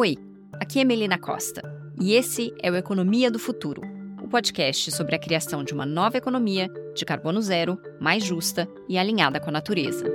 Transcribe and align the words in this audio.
Oi, 0.00 0.16
aqui 0.54 0.80
é 0.80 0.84
Melina 0.84 1.18
Costa 1.18 1.60
e 2.00 2.14
esse 2.14 2.54
é 2.62 2.70
o 2.70 2.74
Economia 2.74 3.30
do 3.30 3.38
Futuro, 3.38 3.82
o 4.24 4.26
podcast 4.26 4.90
sobre 4.92 5.14
a 5.14 5.18
criação 5.18 5.62
de 5.62 5.74
uma 5.74 5.84
nova 5.84 6.16
economia 6.16 6.70
de 6.96 7.04
carbono 7.04 7.42
zero, 7.42 7.78
mais 8.00 8.24
justa 8.24 8.66
e 8.88 8.96
alinhada 8.96 9.38
com 9.38 9.50
a 9.50 9.52
natureza. 9.52 10.06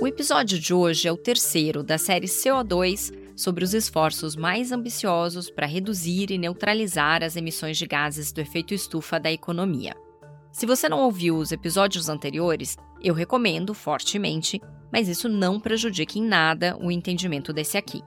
O 0.00 0.08
episódio 0.08 0.58
de 0.58 0.74
hoje 0.74 1.06
é 1.06 1.12
o 1.12 1.16
terceiro 1.16 1.84
da 1.84 1.98
série 1.98 2.26
CO2 2.26 3.12
sobre 3.36 3.62
os 3.62 3.74
esforços 3.74 4.34
mais 4.34 4.72
ambiciosos 4.72 5.52
para 5.52 5.68
reduzir 5.68 6.32
e 6.32 6.36
neutralizar 6.36 7.22
as 7.22 7.36
emissões 7.36 7.78
de 7.78 7.86
gases 7.86 8.32
do 8.32 8.40
efeito 8.40 8.74
estufa 8.74 9.20
da 9.20 9.30
economia. 9.30 9.94
Se 10.50 10.66
você 10.66 10.88
não 10.88 10.98
ouviu 10.98 11.36
os 11.36 11.52
episódios 11.52 12.08
anteriores, 12.08 12.76
eu 13.00 13.14
recomendo 13.14 13.72
fortemente, 13.72 14.60
mas 14.92 15.08
isso 15.08 15.28
não 15.28 15.60
prejudica 15.60 16.18
em 16.18 16.22
nada 16.22 16.76
o 16.80 16.90
entendimento 16.90 17.52
desse 17.52 17.76
aqui. 17.76 18.02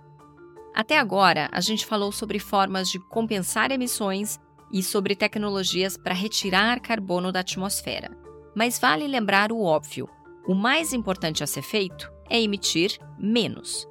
Até 0.74 1.00
agora, 1.00 1.50
a 1.52 1.60
gente 1.60 1.86
falou 1.86 2.12
sobre 2.12 2.40
formas 2.40 2.90
de 2.90 3.00
compensar 3.00 3.72
emissões 3.72 4.40
e 4.72 4.84
sobre 4.84 5.16
tecnologias 5.16 5.98
para 5.98 6.14
retirar 6.14 6.80
carbono 6.80 7.32
da 7.32 7.40
atmosfera. 7.40 8.12
Mas 8.56 8.78
vale 8.80 9.08
lembrar 9.08 9.52
o 9.52 9.62
óbvio: 9.62 10.08
o 10.48 10.54
mais 10.54 10.94
importante 10.94 11.44
a 11.44 11.48
ser 11.48 11.62
feito 11.62 12.12
é 12.30 12.42
emitir 12.42 12.98
menos. 13.18 13.88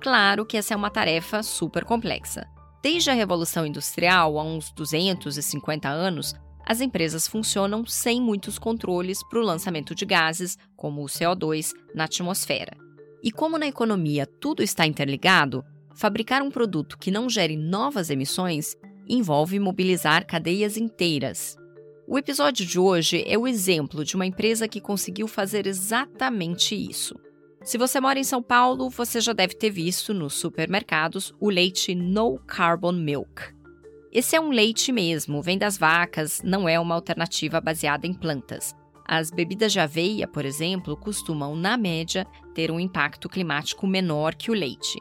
Claro 0.00 0.44
que 0.44 0.56
essa 0.56 0.74
é 0.74 0.76
uma 0.76 0.90
tarefa 0.90 1.42
super 1.42 1.84
complexa. 1.84 2.46
Desde 2.82 3.10
a 3.10 3.14
Revolução 3.14 3.64
Industrial, 3.64 4.38
há 4.38 4.42
uns 4.42 4.72
250 4.72 5.88
anos, 5.88 6.34
as 6.64 6.80
empresas 6.80 7.26
funcionam 7.26 7.84
sem 7.84 8.20
muitos 8.20 8.58
controles 8.58 9.22
para 9.28 9.38
o 9.38 9.42
lançamento 9.42 9.94
de 9.94 10.04
gases, 10.04 10.56
como 10.76 11.02
o 11.02 11.06
CO2, 11.06 11.72
na 11.94 12.04
atmosfera. 12.04 12.76
E 13.22 13.30
como 13.30 13.58
na 13.58 13.66
economia 13.66 14.26
tudo 14.26 14.62
está 14.62 14.86
interligado, 14.86 15.64
fabricar 15.94 16.42
um 16.42 16.50
produto 16.50 16.98
que 16.98 17.10
não 17.10 17.28
gere 17.28 17.56
novas 17.56 18.10
emissões 18.10 18.76
envolve 19.08 19.58
mobilizar 19.58 20.26
cadeias 20.26 20.76
inteiras. 20.76 21.56
O 22.06 22.18
episódio 22.18 22.66
de 22.66 22.78
hoje 22.78 23.24
é 23.26 23.38
o 23.38 23.46
exemplo 23.46 24.04
de 24.04 24.14
uma 24.16 24.26
empresa 24.26 24.68
que 24.68 24.80
conseguiu 24.80 25.28
fazer 25.28 25.66
exatamente 25.66 26.74
isso. 26.74 27.14
Se 27.62 27.78
você 27.78 28.00
mora 28.00 28.18
em 28.18 28.24
São 28.24 28.42
Paulo, 28.42 28.90
você 28.90 29.20
já 29.20 29.32
deve 29.32 29.54
ter 29.54 29.70
visto 29.70 30.12
nos 30.12 30.34
supermercados 30.34 31.32
o 31.38 31.48
leite 31.48 31.94
No 31.94 32.38
Carbon 32.40 32.92
Milk. 32.92 33.54
Esse 34.12 34.36
é 34.36 34.40
um 34.40 34.50
leite 34.50 34.92
mesmo, 34.92 35.40
vem 35.40 35.56
das 35.56 35.78
vacas, 35.78 36.42
não 36.44 36.68
é 36.68 36.78
uma 36.78 36.94
alternativa 36.94 37.62
baseada 37.62 38.06
em 38.06 38.12
plantas. 38.12 38.76
As 39.08 39.30
bebidas 39.30 39.72
de 39.72 39.80
aveia, 39.80 40.28
por 40.28 40.44
exemplo, 40.44 40.94
costumam, 40.98 41.56
na 41.56 41.78
média, 41.78 42.26
ter 42.54 42.70
um 42.70 42.78
impacto 42.78 43.26
climático 43.26 43.86
menor 43.86 44.34
que 44.34 44.50
o 44.50 44.54
leite. 44.54 45.00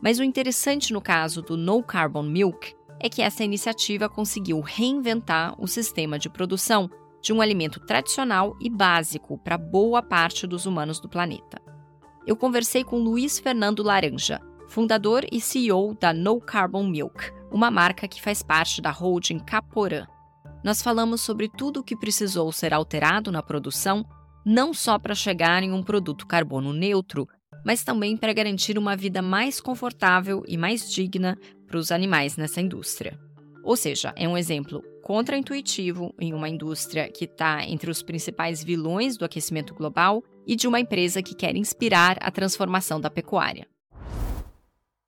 Mas 0.00 0.20
o 0.20 0.22
interessante 0.22 0.92
no 0.92 1.00
caso 1.00 1.42
do 1.42 1.56
No 1.56 1.82
Carbon 1.82 2.22
Milk 2.22 2.76
é 3.00 3.08
que 3.08 3.22
essa 3.22 3.42
iniciativa 3.42 4.08
conseguiu 4.08 4.60
reinventar 4.60 5.60
o 5.60 5.66
sistema 5.66 6.16
de 6.16 6.30
produção 6.30 6.88
de 7.20 7.32
um 7.32 7.40
alimento 7.40 7.80
tradicional 7.80 8.56
e 8.60 8.70
básico 8.70 9.36
para 9.36 9.58
boa 9.58 10.00
parte 10.00 10.46
dos 10.46 10.64
humanos 10.64 11.00
do 11.00 11.08
planeta. 11.08 11.60
Eu 12.24 12.36
conversei 12.36 12.84
com 12.84 13.02
Luiz 13.02 13.36
Fernando 13.40 13.82
Laranja, 13.82 14.40
fundador 14.68 15.26
e 15.32 15.40
CEO 15.40 15.94
da 15.94 16.12
No 16.12 16.40
Carbon 16.40 16.86
Milk, 16.86 17.32
uma 17.54 17.70
marca 17.70 18.08
que 18.08 18.20
faz 18.20 18.42
parte 18.42 18.82
da 18.82 18.90
holding 18.90 19.38
Caporã. 19.38 20.08
Nós 20.64 20.82
falamos 20.82 21.20
sobre 21.20 21.48
tudo 21.48 21.78
o 21.78 21.84
que 21.84 21.96
precisou 21.96 22.50
ser 22.50 22.74
alterado 22.74 23.30
na 23.30 23.44
produção, 23.44 24.04
não 24.44 24.74
só 24.74 24.98
para 24.98 25.14
chegar 25.14 25.62
em 25.62 25.70
um 25.70 25.80
produto 25.80 26.26
carbono 26.26 26.72
neutro, 26.72 27.28
mas 27.64 27.84
também 27.84 28.16
para 28.16 28.32
garantir 28.32 28.76
uma 28.76 28.96
vida 28.96 29.22
mais 29.22 29.60
confortável 29.60 30.42
e 30.48 30.56
mais 30.56 30.90
digna 30.90 31.38
para 31.68 31.78
os 31.78 31.92
animais 31.92 32.36
nessa 32.36 32.60
indústria. 32.60 33.16
Ou 33.62 33.76
seja, 33.76 34.12
é 34.16 34.28
um 34.28 34.36
exemplo 34.36 34.82
contraintuitivo 35.04 36.12
em 36.18 36.34
uma 36.34 36.48
indústria 36.48 37.08
que 37.08 37.24
está 37.24 37.64
entre 37.64 37.88
os 37.88 38.02
principais 38.02 38.64
vilões 38.64 39.16
do 39.16 39.24
aquecimento 39.24 39.72
global 39.74 40.24
e 40.44 40.56
de 40.56 40.66
uma 40.66 40.80
empresa 40.80 41.22
que 41.22 41.36
quer 41.36 41.54
inspirar 41.54 42.18
a 42.20 42.32
transformação 42.32 43.00
da 43.00 43.10
pecuária. 43.10 43.68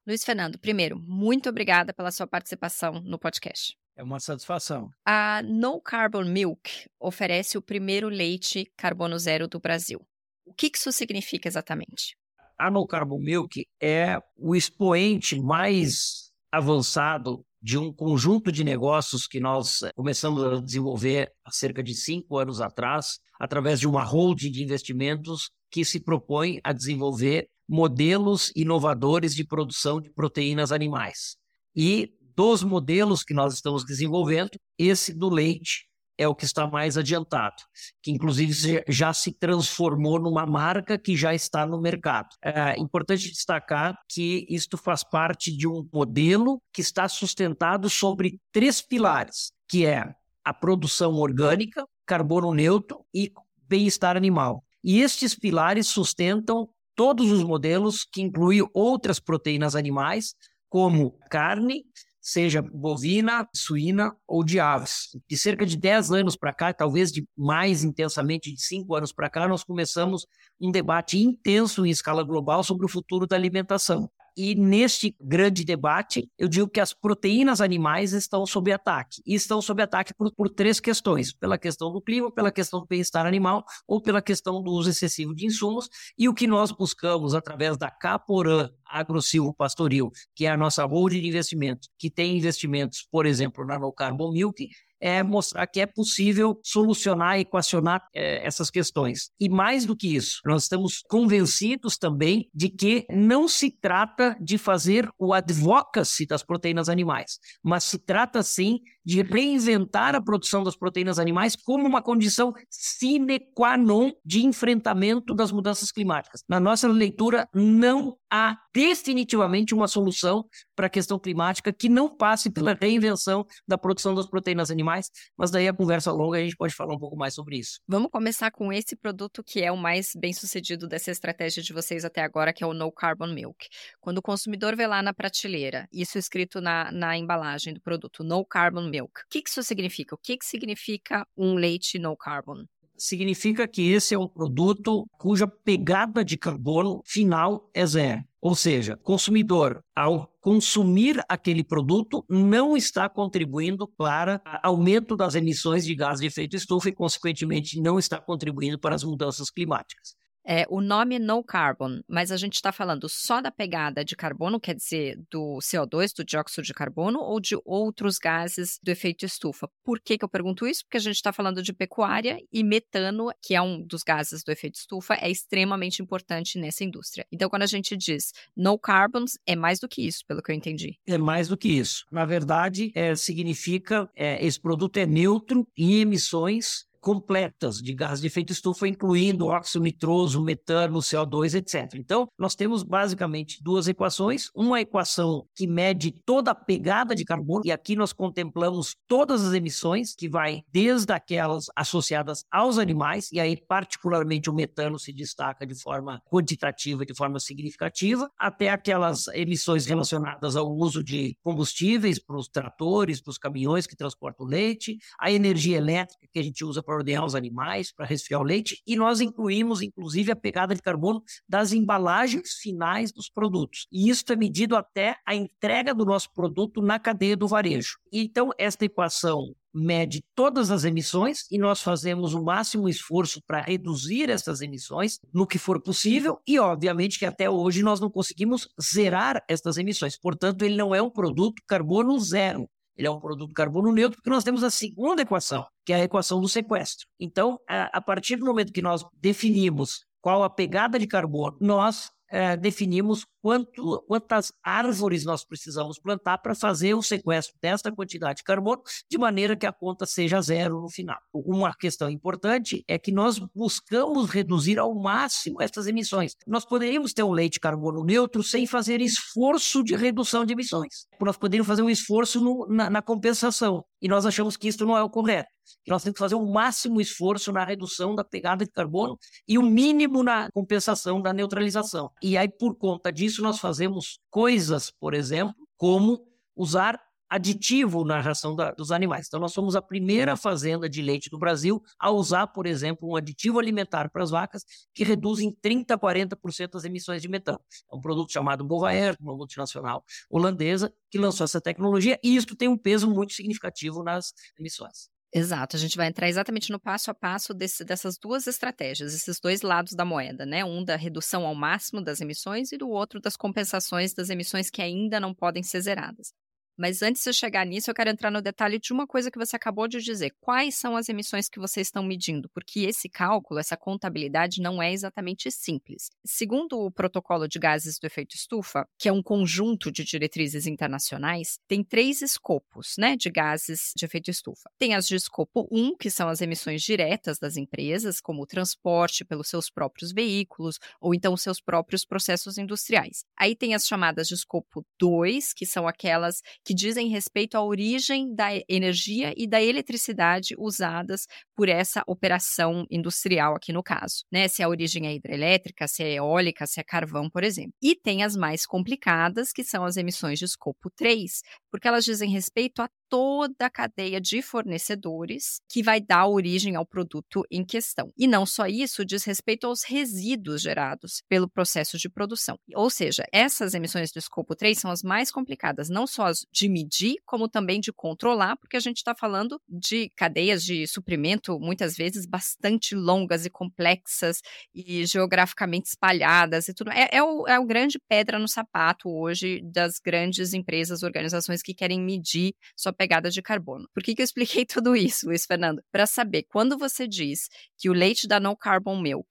Luiz 0.07 0.25
Fernando, 0.25 0.57
primeiro, 0.57 1.03
muito 1.05 1.49
obrigada 1.49 1.93
pela 1.93 2.13
sua 2.13 2.29
participação 2.29 3.01
no 3.01 3.19
podcast. 3.19 3.77
É 3.97 4.05
uma 4.05 4.21
satisfação. 4.21 4.89
A 5.05 5.43
No 5.43 5.81
Carbon 5.81 6.23
Milk 6.23 6.71
oferece 7.01 7.59
o 7.59 7.63
primeiro 7.63 8.09
leite 8.09 8.71
carbono 8.77 9.19
zero 9.19 9.49
do 9.49 9.59
Brasil. 9.59 10.01
O 10.45 10.55
que 10.55 10.71
isso 10.73 10.93
significa 10.93 11.49
exatamente? 11.49 12.17
A 12.57 12.71
No 12.71 12.87
Carbon 12.87 13.19
Milk 13.19 13.67
é 13.83 14.21
o 14.37 14.55
expoente 14.55 15.41
mais 15.41 16.31
avançado 16.53 17.45
de 17.61 17.77
um 17.77 17.93
conjunto 17.93 18.53
de 18.53 18.63
negócios 18.63 19.27
que 19.27 19.41
nós 19.41 19.81
começamos 19.97 20.45
a 20.45 20.61
desenvolver 20.61 21.33
há 21.45 21.51
cerca 21.51 21.83
de 21.83 21.97
cinco 21.97 22.39
anos 22.39 22.61
atrás, 22.61 23.19
através 23.41 23.81
de 23.81 23.89
uma 23.89 24.05
holding 24.05 24.53
de 24.53 24.63
investimentos 24.63 25.51
que 25.69 25.85
se 25.85 25.99
propõe 25.99 26.61
a 26.63 26.73
desenvolver 26.73 27.49
modelos 27.69 28.53
inovadores 28.55 29.35
de 29.35 29.45
produção 29.45 30.01
de 30.01 30.11
proteínas 30.11 30.73
animais. 30.73 31.37
E 31.75 32.13
dos 32.35 32.63
modelos 32.63 33.23
que 33.23 33.35
nós 33.35 33.55
estamos 33.55 33.85
desenvolvendo, 33.85 34.51
esse 34.79 35.13
do 35.13 35.29
leite 35.29 35.87
é 36.19 36.27
o 36.27 36.35
que 36.35 36.45
está 36.45 36.67
mais 36.67 36.97
adiantado, 36.97 37.57
que 38.03 38.11
inclusive 38.11 38.83
já 38.89 39.13
se 39.13 39.33
transformou 39.33 40.19
numa 40.19 40.47
marca 40.47 40.99
que 40.99 41.17
já 41.17 41.35
está 41.35 41.67
no 41.67 41.81
mercado. 41.81 42.29
É 42.43 42.79
importante 42.79 43.31
destacar 43.31 43.99
que 44.09 44.47
isto 44.49 44.77
faz 44.79 45.05
parte 45.05 45.55
de 45.55 45.69
um 45.69 45.87
modelo 45.93 46.61
que 46.73 46.81
está 46.81 47.09
sustentado 47.09 47.91
sobre 47.91 48.41
três 48.51 48.81
pilares, 48.81 49.53
que 49.69 49.85
é 49.85 50.15
a 50.45 50.55
produção 50.55 51.15
orgânica, 51.15 51.85
carbono 52.07 52.55
neutro 52.55 53.05
e 53.13 53.33
bem-estar 53.69 54.17
animal. 54.17 54.65
E 54.83 55.01
estes 55.01 55.35
pilares 55.35 55.89
sustentam 55.89 56.69
todos 56.97 57.31
os 57.31 57.45
modelos, 57.45 58.05
que 58.05 58.23
incluem 58.23 58.67
outras 58.75 59.21
proteínas 59.21 59.77
animais, 59.77 60.35
como 60.69 61.19
carne, 61.31 61.85
seja 62.21 62.61
bovina, 62.61 63.49
suína 63.55 64.13
ou 64.27 64.43
de 64.43 64.59
aves. 64.59 65.11
De 65.29 65.39
cerca 65.39 65.65
de 65.65 65.77
10 65.77 66.11
anos 66.11 66.37
para 66.37 66.53
cá, 66.53 66.73
talvez 66.73 67.13
de 67.13 67.25
mais 67.37 67.85
intensamente 67.85 68.53
de 68.53 68.61
5 68.61 68.97
anos 68.97 69.13
para 69.13 69.31
cá, 69.31 69.47
nós 69.47 69.63
começamos 69.63 70.27
um 70.61 70.73
debate 70.73 71.19
intenso 71.19 71.87
em 71.87 71.91
escala 71.91 72.25
global 72.25 72.65
sobre 72.65 72.85
o 72.85 72.89
futuro 72.89 73.29
da 73.29 73.37
alimentação. 73.37 74.11
E 74.37 74.55
neste 74.55 75.17
grande 75.19 75.65
debate, 75.65 76.31
eu 76.39 76.47
digo 76.47 76.69
que 76.69 76.79
as 76.79 76.93
proteínas 76.93 77.61
animais 77.61 78.13
estão 78.13 78.45
sob 78.45 78.71
ataque. 78.71 79.23
E 79.25 79.35
estão 79.35 79.63
sob 79.63 79.83
ataque 79.83 80.13
por, 80.13 80.31
por 80.35 80.51
três 80.51 80.79
questões: 80.79 81.33
pela 81.33 81.57
questão 81.57 81.91
do 81.91 82.03
clima, 82.03 82.31
pela 82.31 82.53
questão 82.53 82.81
do 82.81 82.87
bem-estar 82.87 83.25
animal 83.25 83.65
ou 83.87 84.01
pela 84.01 84.21
questão 84.21 84.63
do 84.63 84.71
uso 84.73 84.91
excessivo 84.91 85.35
de 85.35 85.47
insumos. 85.47 85.89
E 86.19 86.29
o 86.29 86.35
que 86.35 86.47
nós 86.47 86.71
buscamos 86.71 87.35
através 87.35 87.79
da 87.79 87.91
Caporã 87.91 88.69
Agrosilvo 88.85 89.55
Pastoril, 89.55 90.11
que 90.35 90.47
é 90.47 90.51
a 90.51 90.57
nossa 90.57 90.85
holding 90.85 91.21
de 91.21 91.29
investimentos, 91.29 91.89
que 91.99 92.11
tem 92.11 92.37
investimentos, 92.37 93.07
por 93.11 93.27
exemplo, 93.27 93.65
na 93.65 93.79
No 93.79 93.93
Carbon 93.93 94.33
Milk, 94.33 94.69
é 95.01 95.23
mostrar 95.23 95.67
que 95.67 95.81
é 95.81 95.87
possível 95.87 96.59
solucionar, 96.63 97.39
equacionar 97.39 98.07
é, 98.15 98.47
essas 98.47 98.71
questões. 98.71 99.31
E 99.39 99.49
mais 99.49 99.85
do 99.85 99.97
que 99.97 100.15
isso, 100.15 100.41
nós 100.45 100.65
estamos 100.65 101.03
convencidos 101.09 101.97
também 101.97 102.49
de 102.55 102.69
que 102.69 103.07
não 103.11 103.49
se 103.49 103.71
trata 103.71 104.37
de 104.41 104.59
fazer 104.59 105.09
o 105.19 105.33
advocacy 105.33 106.27
das 106.27 106.43
proteínas 106.43 106.89
animais, 106.89 107.39
mas 107.63 107.85
se 107.85 107.99
trata 107.99 108.43
sim 108.43 108.81
de 109.05 109.23
reinventar 109.23 110.17
a 110.17 110.21
produção 110.21 110.65
das 110.65 110.77
proteínas 110.77 111.21
animais 111.21 111.55
como 111.55 111.87
uma 111.87 112.03
condição 112.03 112.53
sine 112.69 113.39
qua 113.55 113.77
non 113.77 114.11
de 114.25 114.45
enfrentamento 114.45 115.33
das 115.33 115.53
mudanças 115.53 115.93
climáticas. 115.93 116.43
Na 116.49 116.59
nossa 116.59 116.89
leitura, 116.89 117.49
não 117.55 118.17
há 118.29 118.57
definitivamente 118.75 119.75
uma 119.75 119.87
solução 119.87 120.45
para 120.77 120.87
a 120.87 120.91
questão 120.91 121.19
climática 121.19 121.73
que 121.73 121.89
não 121.89 122.09
passe 122.09 122.51
pela 122.51 122.75
reinvenção 122.75 123.47
da 123.67 123.79
produção 123.79 124.15
das 124.15 124.27
proteínas 124.27 124.71
animais, 124.71 125.11
mas 125.37 125.51
daí 125.51 125.67
a 125.67 125.73
conversa 125.73 126.13
longa 126.13 126.39
a 126.39 126.43
gente 126.43 126.57
pode 126.57 126.75
falar 126.75 126.95
um 126.95 126.99
pouco 126.99 127.17
mais 127.17 127.35
sobre 127.35 127.59
isso. 127.59 127.81
Vamos 127.89 128.11
começar 128.11 128.51
com 128.51 128.73
esse 128.73 128.95
produto 128.95 129.43
que 129.43 129.63
é 129.63 129.73
o 129.73 129.77
mais 129.77 130.13
bem 130.15 130.33
sucedido 130.33 130.87
dessa 130.87 131.11
estratégia 131.11 131.63
de 131.63 131.73
vocês 131.73 132.05
até 132.05 132.23
agora, 132.23 132.53
que 132.53 132.63
é 132.63 132.67
o 132.67 132.75
No 132.75 132.93
Carbon 132.93 133.29
Milk. 133.29 133.67
Quando 134.01 134.19
o 134.19 134.23
consumidor 134.23 134.77
vê 134.77 134.87
lá 134.87 135.03
na 135.03 135.15
prateleira, 135.15 135.89
isso 135.91 136.19
escrito 136.19 136.61
na, 136.61 136.93
na 136.93 137.17
embalagem 137.17 137.73
do 137.73 137.81
produto, 137.81 138.23
No 138.23 138.45
Carbon 138.45 138.89
Milk. 138.89 139.23
O 139.23 139.29
que 139.31 139.43
isso 139.47 139.63
significa? 139.63 140.15
O 140.15 140.19
que 140.19 140.37
significa 140.43 141.27
um 141.37 141.55
leite 141.55 141.99
no 141.99 142.15
carbon? 142.17 142.67
Significa 142.99 143.69
que 143.69 143.93
esse 143.93 144.15
é 144.15 144.19
um 144.19 144.29
produto 144.29 145.07
cuja 145.19 145.47
pegada 145.47 146.25
de 146.25 146.37
carbono 146.39 147.03
final 147.05 147.71
é 147.75 147.85
zero. 147.85 148.25
Ou 148.47 148.55
seja, 148.55 148.97
consumidor, 148.99 149.83
ao 149.93 150.29
consumir 150.41 151.21
aquele 151.29 151.65
produto, 151.65 152.25
não 152.31 152.77
está 152.77 153.09
contribuindo 153.09 153.89
para 153.89 154.41
aumento 154.63 155.17
das 155.17 155.35
emissões 155.35 155.85
de 155.85 155.97
gás 155.97 156.21
de 156.21 156.27
efeito 156.27 156.55
estufa 156.55 156.89
e, 156.89 156.93
consequentemente, 156.93 157.81
não 157.81 157.99
está 157.99 158.21
contribuindo 158.21 158.79
para 158.79 158.95
as 158.95 159.03
mudanças 159.03 159.51
climáticas. 159.51 160.15
É, 160.47 160.65
o 160.71 160.81
nome 160.81 161.17
é 161.17 161.19
no 161.19 161.43
carbon, 161.43 162.01
mas 162.09 162.31
a 162.31 162.37
gente 162.37 162.55
está 162.55 162.71
falando 162.71 163.09
só 163.09 163.41
da 163.41 163.51
pegada 163.51 164.05
de 164.05 164.15
carbono, 164.15 164.61
quer 164.61 164.77
dizer, 164.77 165.19
do 165.29 165.59
CO2, 165.61 166.15
do 166.17 166.25
dióxido 166.25 166.65
de 166.65 166.73
carbono, 166.73 167.19
ou 167.19 167.41
de 167.41 167.57
outros 167.65 168.17
gases 168.17 168.79
do 168.81 168.89
efeito 168.89 169.27
estufa. 169.27 169.69
Por 169.83 170.01
que, 170.01 170.17
que 170.17 170.25
eu 170.25 170.29
pergunto 170.29 170.67
isso? 170.67 170.85
Porque 170.85 170.99
a 170.99 171.01
gente 171.01 171.17
está 171.17 171.33
falando 171.33 171.61
de 171.63 171.73
pecuária 171.73 172.39
e 172.53 172.63
metano, 172.63 173.31
que 173.43 173.57
é 173.57 173.61
um 173.61 173.83
dos 173.83 174.05
gases 174.05 174.45
do 174.45 174.53
efeito 174.53 174.77
estufa, 174.77 175.15
é 175.15 175.29
extremamente 175.29 176.01
importante 176.01 176.61
nessa 176.61 176.85
indústria. 176.85 177.27
Então, 177.33 177.51
quando 177.51 177.63
a 177.63 177.67
gente 177.67 177.97
diz 177.97 178.33
no 178.57 178.79
carbons, 178.79 179.33
é 179.45 179.57
mais 179.57 179.81
do 179.81 179.89
que 179.89 180.07
isso, 180.07 180.25
pelo 180.29 180.41
que 180.41 180.53
eu 180.53 180.55
entendi. 180.55 180.97
É 181.07 181.19
mais 181.19 181.49
do 181.49 181.57
que 181.57 181.69
isso. 181.69 182.07
Na 182.13 182.25
verdade, 182.25 182.93
é, 182.95 183.17
significa 183.17 184.09
é, 184.15 184.45
esse 184.47 184.61
produto 184.61 184.97
é 184.97 185.07
neutro 185.07 185.67
em 185.77 186.01
emissões 186.01 186.87
completas 187.01 187.79
de 187.79 187.93
gás 187.95 188.21
de 188.21 188.27
efeito 188.27 188.53
estufa, 188.53 188.89
incluindo 188.89 189.47
óxido 189.47 189.85
nitroso, 189.85 190.43
metano, 190.43 190.99
CO2, 190.99 191.55
etc. 191.55 191.95
Então, 191.95 192.29
nós 192.39 192.55
temos 192.55 192.83
basicamente 192.83 193.63
duas 193.63 193.89
equações, 193.89 194.51
uma 194.55 194.81
equação 194.81 195.47
que 195.55 195.67
mede 195.67 196.11
toda 196.11 196.51
a 196.51 196.55
pegada 196.55 197.15
de 197.15 197.25
carbono, 197.25 197.63
e 197.65 197.73
aqui 197.73 197.97
nós 197.97 198.13
contemplamos 198.13 198.97
todas 199.07 199.45
as 199.45 199.55
emissões, 199.55 200.15
que 200.15 200.29
vai 200.29 200.63
desde 200.73 201.13
aquelas 201.13 201.67
associadas 201.75 202.45
aos 202.51 202.79
animais, 202.79 203.31
e 203.33 203.41
aí 203.41 203.57
particularmente 203.57 204.51
o 204.51 204.55
metano 204.55 204.99
se 204.99 205.13
destaca 205.13 205.67
de 205.67 205.75
forma 205.75 206.21
quantitativa, 206.31 207.05
de 207.05 207.15
forma 207.15 207.39
significativa, 207.41 208.31
até 208.39 208.69
aquelas 208.71 209.29
emissões 209.29 209.87
relacionadas 209.87 210.57
ao 210.57 210.71
uso 210.71 211.03
de 211.03 211.37
combustíveis 211.43 212.19
para 212.19 212.37
os 212.37 212.49
tratores, 212.49 213.21
para 213.21 213.31
os 213.31 213.39
caminhões 213.39 213.87
que 213.87 213.97
transportam 213.97 214.47
leite, 214.47 214.99
a 215.19 215.31
energia 215.31 215.77
elétrica 215.77 216.27
que 216.33 216.39
a 216.39 216.43
gente 216.43 216.65
usa 216.65 216.83
para 216.87 216.95
ordenhar 216.95 217.25
os 217.25 217.35
animais, 217.35 217.93
para 217.93 218.07
resfriar 218.07 218.41
o 218.41 218.45
leite, 218.45 218.81
e 218.87 218.95
nós 218.95 219.21
incluímos, 219.21 219.83
inclusive, 219.83 220.31
a 220.31 220.37
pegada 220.37 220.75
de 220.75 220.81
carbono 220.81 221.21
das 221.49 221.73
embalagens 221.73 222.53
finais 222.63 223.13
dos 223.13 223.29
produtos. 223.29 223.89
E 223.91 224.09
isso 224.09 224.25
é 224.31 224.37
medido 224.37 224.77
até 224.77 225.17
a 225.27 225.35
entrega 225.35 225.93
do 225.93 226.05
nosso 226.05 226.33
produto 226.33 226.81
na 226.81 226.99
cadeia 226.99 227.37
do 227.37 227.49
varejo. 227.49 227.99
Então, 228.13 228.51
esta 228.57 228.85
equação 228.85 229.53
mede 229.77 230.25
todas 230.35 230.71
as 230.71 230.85
emissões 230.85 231.41
e 231.51 231.59
nós 231.59 231.83
fazemos 231.83 232.33
o 232.33 232.43
máximo 232.43 232.89
esforço 232.89 233.43
para 233.47 233.61
reduzir 233.61 234.31
essas 234.31 234.63
emissões 234.63 235.19
no 235.35 235.47
que 235.47 235.59
for 235.59 235.83
possível 235.83 236.41
e 236.47 236.59
obviamente 236.59 237.19
que 237.19 237.27
até 237.27 237.51
hoje 237.51 237.83
nós 237.83 238.01
não 238.01 238.11
conseguimos 238.11 238.69
zerar 238.81 239.45
essas 239.47 239.77
emissões. 239.77 240.19
Portanto, 240.19 240.63
ele 240.63 240.77
não 240.77 240.95
é 240.95 241.03
um 241.03 241.11
produto 241.11 241.63
carbono 241.67 242.19
zero. 242.19 242.67
Ele 242.97 243.07
é 243.07 243.11
um 243.11 243.21
produto 243.21 243.53
carbono 243.53 243.93
neutro, 243.93 244.17
porque 244.17 244.31
nós 244.31 244.43
temos 244.43 244.65
a 244.65 244.71
segunda 244.71 245.23
equação, 245.23 245.67
que 245.85 245.93
é 245.93 245.97
a 245.97 246.05
equação 246.05 246.41
do 246.41 246.49
sequestro. 246.49 247.07
Então, 247.21 247.59
a 247.69 248.01
partir 248.01 248.37
do 248.37 248.47
momento 248.47 248.73
que 248.73 248.83
nós 248.83 249.05
definimos 249.21 250.07
qual 250.21 250.43
a 250.43 250.51
pegada 250.51 250.99
de 250.99 251.07
carbono, 251.07 251.57
nós 251.61 252.11
é, 252.31 252.57
definimos 252.57 253.27
quanto, 253.41 254.05
quantas 254.09 254.53
árvores 254.63 255.25
nós 255.25 255.45
precisamos 255.45 255.99
plantar 255.99 256.39
para 256.39 256.55
fazer 256.55 256.95
o 256.95 257.03
sequestro 257.03 257.55
desta 257.63 257.93
quantidade 257.93 258.39
de 258.39 258.45
carbono, 258.45 258.83
de 259.09 259.17
maneira 259.17 259.57
que 259.57 259.67
a 259.67 259.73
conta 259.73 260.05
seja 260.05 260.41
zero 260.41 260.81
no 260.81 260.91
final. 260.91 261.19
Uma 261.33 261.75
questão 261.75 262.11
importante 262.11 262.85
é 262.89 262.99
que 262.99 263.13
nós 263.13 263.39
buscamos 263.55 264.29
reduzir 264.29 264.79
ao 264.79 264.95
máximo 264.95 265.63
essas 265.63 265.87
emissões. 265.87 266.35
Nós 266.47 266.65
poderíamos 266.65 267.13
ter 267.13 267.23
um 267.23 267.33
leite 267.33 267.61
carbono 267.61 268.05
neutro 268.05 268.43
sem 268.43 268.67
fazer 268.67 269.01
esforço 269.01 269.85
de 269.85 269.95
redução 269.95 270.45
de 270.45 270.53
emissões. 270.53 271.07
Nós 271.21 271.37
poderíamos 271.37 271.69
fazer 271.69 271.83
um 271.83 271.91
esforço 271.91 272.41
no, 272.41 272.67
na, 272.69 272.91
na 272.91 273.03
compensação. 273.03 273.85
E 274.07 274.09
nós 274.09 274.25
achamos 274.25 274.57
que 274.57 274.69
isso 274.69 274.87
não 274.87 274.97
é 274.97 275.03
o 275.03 275.11
correto 275.11 275.51
que 275.85 275.91
nós 275.91 276.01
temos 276.01 276.15
que 276.15 276.21
fazer 276.21 276.37
o 276.37 276.47
máximo 276.47 277.01
esforço 277.01 277.51
na 277.51 277.65
redução 277.65 278.15
da 278.15 278.23
pegada 278.23 278.65
de 278.65 278.71
carbono 278.71 279.19
e 279.49 279.59
o 279.59 279.63
mínimo 279.63 280.23
na 280.23 280.49
compensação 280.53 281.21
da 281.21 281.33
neutralização. 281.33 282.09
E 282.23 282.39
aí, 282.39 282.49
por 282.49 282.77
conta 282.77 283.11
disso, 283.11 283.43
nós 283.43 283.59
fazemos 283.59 284.21
coisas, 284.31 284.93
por 284.93 285.13
exemplo, 285.13 285.57
como 285.77 286.25
usar 286.55 287.01
aditivo 287.29 288.05
na 288.05 288.21
ração 288.21 288.55
da, 288.55 288.73
dos 288.73 288.91
animais. 288.91 289.27
Então, 289.27 289.41
nós 289.41 289.53
somos 289.53 289.77
a 289.77 289.83
primeira 289.83 290.37
fazenda 290.37 290.89
de 290.89 291.03
leite 291.03 291.29
do 291.29 291.39
Brasil 291.39 291.83
a 291.99 292.11
usar, 292.11 292.47
por 292.49 292.67
exemplo, 292.67 293.09
um 293.11 293.17
aditivo 293.17 293.59
alimentar 293.59 294.11
para 294.11 294.23
as 294.23 294.31
vacas 294.31 294.65
que 294.95 295.05
reduz 295.05 295.41
em 295.41 295.53
30% 295.53 295.91
a 295.91 295.99
40% 295.99 296.75
as 296.75 296.85
emissões 296.85 297.23
de 297.23 297.29
metano. 297.29 297.61
É 297.93 297.97
um 297.97 298.01
produto 298.01 298.33
chamado 298.33 298.65
Bovaer, 298.65 299.17
uma 299.21 299.35
multinacional 299.35 300.05
holandesa, 300.31 300.93
que 301.11 301.19
lançou 301.19 301.45
essa 301.45 301.61
tecnologia 301.61 302.19
e 302.23 302.37
isso 302.37 302.55
tem 302.57 302.69
um 302.69 302.79
peso 302.79 303.11
muito 303.11 303.33
significativo 303.33 304.03
nas 304.03 304.33
emissões. 304.59 305.09
Exato, 305.35 305.77
a 305.77 305.79
gente 305.79 305.97
vai 305.97 306.07
entrar 306.07 306.29
exatamente 306.29 306.71
no 306.71 306.81
passo 306.81 307.11
a 307.11 307.15
passo 307.15 307.53
desse, 307.53 307.85
dessas 307.85 308.17
duas 308.17 308.47
estratégias, 308.47 309.13
esses 309.13 309.39
dois 309.39 309.61
lados 309.61 309.93
da 309.93 310.05
moeda, 310.05 310.47
né? 310.47 310.65
Um 310.65 310.83
da 310.83 310.97
redução 310.97 311.45
ao 311.45 311.55
máximo 311.55 312.01
das 312.03 312.21
emissões 312.21 312.73
e 312.73 312.79
do 312.79 312.89
outro 312.89 313.21
das 313.21 313.37
compensações 313.37 314.15
das 314.15 314.31
emissões 314.31 314.71
que 314.71 314.81
ainda 314.81 315.21
não 315.21 315.35
podem 315.35 315.63
ser 315.63 315.81
zeradas. 315.83 316.33
Mas 316.77 317.03
antes 317.03 317.23
de 317.23 317.33
chegar 317.33 317.65
nisso, 317.65 317.91
eu 317.91 317.95
quero 317.95 318.11
entrar 318.11 318.31
no 318.31 318.43
detalhe 318.43 318.79
de 318.79 318.93
uma 318.93 319.07
coisa 319.07 319.31
que 319.31 319.39
você 319.39 319.57
acabou 319.57 319.89
de 319.89 320.01
dizer. 320.01 320.35
Quais 320.41 320.75
são 320.75 320.97
as 320.97 321.09
emissões 321.09 321.49
que 321.49 321.59
vocês 321.59 321.87
estão 321.87 322.03
medindo? 322.03 322.49
Porque 322.51 322.81
esse 322.81 323.09
cálculo, 323.09 323.59
essa 323.59 323.77
contabilidade, 323.77 324.61
não 324.61 324.83
é 324.83 324.93
exatamente 324.93 325.51
simples. 325.51 326.11
Segundo 326.25 326.79
o 326.79 326.91
protocolo 326.91 327.49
de 327.49 327.59
gases 327.59 327.99
do 327.99 328.07
efeito 328.07 328.35
estufa, 328.35 328.87
que 328.99 329.09
é 329.09 329.13
um 329.13 329.23
conjunto 329.23 329.91
de 329.91 330.05
diretrizes 330.05 330.67
internacionais, 330.67 331.59
tem 331.67 331.83
três 331.83 332.23
escopos 332.23 332.95
né, 332.99 333.17
de 333.17 333.31
gases 333.31 333.93
de 333.97 334.05
efeito 334.05 334.31
estufa. 334.31 334.71
Tem 334.79 334.95
as 334.95 335.07
de 335.07 335.17
escopo 335.17 335.67
1, 335.71 335.97
que 335.97 336.11
são 336.11 336.29
as 336.29 336.41
emissões 336.41 336.83
diretas 336.83 337.39
das 337.39 337.57
empresas, 337.57 338.21
como 338.21 338.43
o 338.43 338.47
transporte 338.47 339.25
pelos 339.25 339.49
seus 339.49 339.71
próprios 339.71 340.13
veículos 340.13 340.79
ou 341.01 341.15
então 341.15 341.37
seus 341.37 341.61
próprios 341.61 342.05
processos 342.05 342.59
industriais. 342.59 343.25
Aí 343.37 343.55
tem 343.55 343.75
as 343.75 343.87
chamadas 343.87 344.29
de 344.29 344.35
escopo 344.35 344.85
2, 344.99 345.53
que 345.53 345.67
são 345.67 345.87
aquelas 345.89 346.43
que 346.67 346.75
dizem 346.75 347.09
respeito 347.09 347.57
à 347.57 347.63
origem 347.63 348.35
da 348.35 348.49
energia 348.69 349.33
e 349.37 349.47
da 349.47 349.63
eletricidade 349.63 350.57
usadas 350.59 351.29
por 351.55 351.69
essa 351.69 352.03
operação 352.09 352.85
industrial 352.91 353.55
aqui 353.55 353.73
no 353.73 353.85
caso, 353.85 354.25
né? 354.33 354.49
Se 354.49 354.65
a 354.65 354.69
origem 354.69 355.07
é 355.07 355.15
hidrelétrica, 355.15 355.87
se 355.87 356.03
é 356.03 356.15
eólica, 356.15 356.67
se 356.67 356.81
é 356.81 356.83
carvão, 356.83 357.31
por 357.31 357.45
exemplo. 357.45 357.73
E 357.81 357.95
tem 357.95 358.25
as 358.25 358.35
mais 358.35 358.67
complicadas, 358.67 359.53
que 359.53 359.63
são 359.63 359.85
as 359.85 359.97
emissões 359.97 360.41
de 360.41 360.45
escopo 360.45 360.91
3, 360.97 361.41
porque 361.71 361.87
elas 361.87 362.05
dizem 362.05 362.29
respeito 362.31 362.83
a 362.83 362.89
toda 363.09 363.67
a 363.67 363.71
cadeia 363.71 364.21
de 364.21 364.43
fornecedores 364.43 365.61
que 365.69 365.83
vai 365.83 366.01
dar 366.01 366.27
origem 366.27 366.77
ao 366.77 366.87
produto 366.87 367.45
em 367.51 367.65
questão. 367.65 368.13
E 368.17 368.27
não 368.27 368.45
só 368.45 368.67
isso, 368.67 369.05
diz 369.05 369.25
respeito 369.25 369.67
aos 369.67 369.83
resíduos 369.85 370.63
gerados 370.63 371.23
pelo 371.29 371.49
processo 371.49 371.99
de 371.99 372.09
produção. 372.09 372.59
Ou 372.75 372.91
seja, 372.91 373.25
essas 373.33 373.75
emissões 373.75 374.11
do 374.13 374.19
escopo 374.19 374.55
3 374.55 374.79
são 374.79 374.91
as 374.91 375.03
mais 375.03 375.31
complicadas, 375.31 375.89
não 375.89 376.07
só 376.07 376.27
as 376.27 376.47
de 376.53 376.69
medir, 376.69 377.17
como 377.25 377.49
também 377.49 377.81
de 377.81 377.93
controlar, 377.93 378.57
porque 378.57 378.77
a 378.77 378.81
gente 378.81 378.99
está 378.99 379.15
falando 379.15 379.61
de 379.69 380.11
cadeias 380.17 380.65
de 380.65 380.87
suprimento 380.87 381.59
muitas 381.61 381.97
vezes 381.97 382.27
bastante 382.27 382.95
longas 382.95 383.47
e 383.47 383.51
complexas 383.51 384.41
e 384.75 385.07
geograficamente 385.07 385.89
espalhadas 385.89 386.69
e 386.69 386.75
tudo. 386.75 386.91
É, 386.91 387.09
é, 387.13 387.23
o, 387.23 387.47
é 387.47 387.59
o 387.59 387.67
grande 387.67 387.99
pedra 388.09 388.39
no 388.39 388.49
sapato 388.49 389.09
hoje 389.09 389.61
das 389.63 389.99
grandes 389.99 390.53
empresas, 390.53 391.03
organizações 391.03 391.63
que 391.63 391.75
querem 391.75 392.01
medir 392.01 392.55
sua 392.77 392.93
pegada 392.97 393.31
de 393.31 393.41
carbono. 393.41 393.89
Por 393.93 394.03
que, 394.03 394.15
que 394.15 394.23
eu 394.23 394.25
expliquei 394.25 394.65
tudo 394.67 394.95
isso, 394.95 395.27
Luiz 395.27 395.47
Fernando? 395.47 395.83
Para 395.91 396.07
saber, 396.07 396.45
quando 396.45 396.77
você 396.77 397.07
diz 397.07 397.49
que 397.79 397.89
o 397.89 397.93
leite 397.93 398.27
da 398.29 398.41
No 398.41 398.57
Carbon 398.57 399.01
Milk 399.01 399.29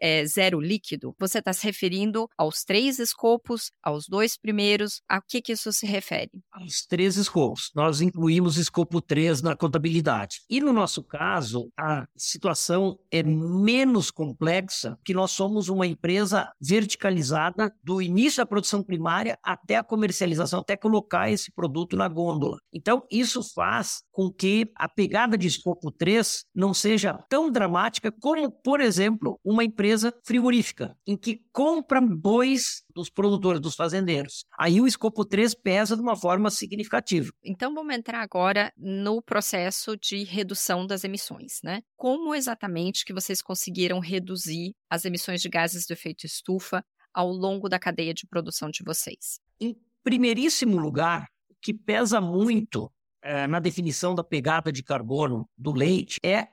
é 0.00 0.24
zero 0.24 0.60
líquido, 0.60 1.14
você 1.18 1.38
está 1.38 1.52
se 1.52 1.64
referindo 1.64 2.28
aos 2.36 2.64
três 2.64 2.98
escopos, 2.98 3.70
aos 3.82 4.06
dois 4.08 4.36
primeiros, 4.36 5.00
a 5.08 5.20
que, 5.28 5.42
que 5.42 5.52
isso 5.52 5.72
se 5.72 5.86
refere? 5.86 6.30
Aos 6.50 6.86
três 6.86 7.16
escopos. 7.16 7.70
Nós 7.74 8.00
incluímos 8.00 8.56
escopo 8.56 9.00
3 9.00 9.42
na 9.42 9.54
contabilidade. 9.54 10.40
E 10.48 10.60
no 10.60 10.72
nosso 10.72 11.02
caso, 11.02 11.70
a 11.78 12.06
situação 12.16 12.98
é 13.10 13.22
menos 13.22 14.10
complexa, 14.10 14.98
que 15.04 15.12
nós 15.12 15.30
somos 15.30 15.68
uma 15.68 15.86
empresa 15.86 16.50
verticalizada 16.60 17.72
do 17.82 18.00
início 18.00 18.42
da 18.42 18.46
produção 18.46 18.82
primária 18.82 19.38
até 19.42 19.76
a 19.76 19.84
comercialização, 19.84 20.60
até 20.60 20.76
colocar 20.76 21.30
esse 21.30 21.52
produto 21.52 21.96
na 21.96 22.08
gôndola. 22.08 22.58
Então, 22.72 23.04
isso 23.10 23.42
faz 23.54 24.02
com 24.10 24.30
que 24.30 24.70
a 24.74 24.88
pegada 24.88 25.36
de 25.36 25.46
escopo 25.46 25.90
3 25.90 26.44
não 26.54 26.74
seja 26.74 27.14
tão 27.28 27.50
dramática 27.50 28.10
como, 28.10 28.50
por 28.50 28.80
exemplo, 28.80 29.38
uma 29.44 29.64
empresa 29.64 30.12
frigorífica, 30.24 30.96
em 31.06 31.16
que 31.16 31.40
compra 31.52 32.00
bois 32.00 32.82
dos 32.94 33.08
produtores, 33.08 33.60
dos 33.60 33.74
fazendeiros. 33.74 34.44
Aí 34.58 34.80
o 34.80 34.86
escopo 34.86 35.24
3 35.24 35.54
pesa 35.54 35.96
de 35.96 36.02
uma 36.02 36.16
forma 36.16 36.50
significativa. 36.50 37.30
Então, 37.44 37.74
vamos 37.74 37.94
entrar 37.94 38.20
agora 38.20 38.72
no 38.76 39.22
processo 39.22 39.96
de 39.96 40.24
redução 40.24 40.86
das 40.86 41.04
emissões, 41.04 41.60
né? 41.62 41.82
Como 41.96 42.34
exatamente 42.34 43.04
que 43.04 43.12
vocês 43.12 43.40
conseguiram 43.40 44.00
reduzir 44.00 44.74
as 44.90 45.04
emissões 45.04 45.40
de 45.40 45.48
gases 45.48 45.86
do 45.86 45.92
efeito 45.92 46.26
estufa 46.26 46.84
ao 47.12 47.30
longo 47.30 47.68
da 47.68 47.78
cadeia 47.78 48.14
de 48.14 48.26
produção 48.26 48.70
de 48.70 48.82
vocês? 48.84 49.40
Em 49.60 49.76
primeiríssimo 50.02 50.78
lugar, 50.78 51.26
o 51.48 51.54
que 51.60 51.74
pesa 51.74 52.20
muito 52.20 52.90
na 53.48 53.58
definição 53.60 54.14
da 54.14 54.24
pegada 54.24 54.72
de 54.72 54.82
carbono 54.82 55.48
do 55.56 55.72
leite 55.72 56.18
é 56.22 56.48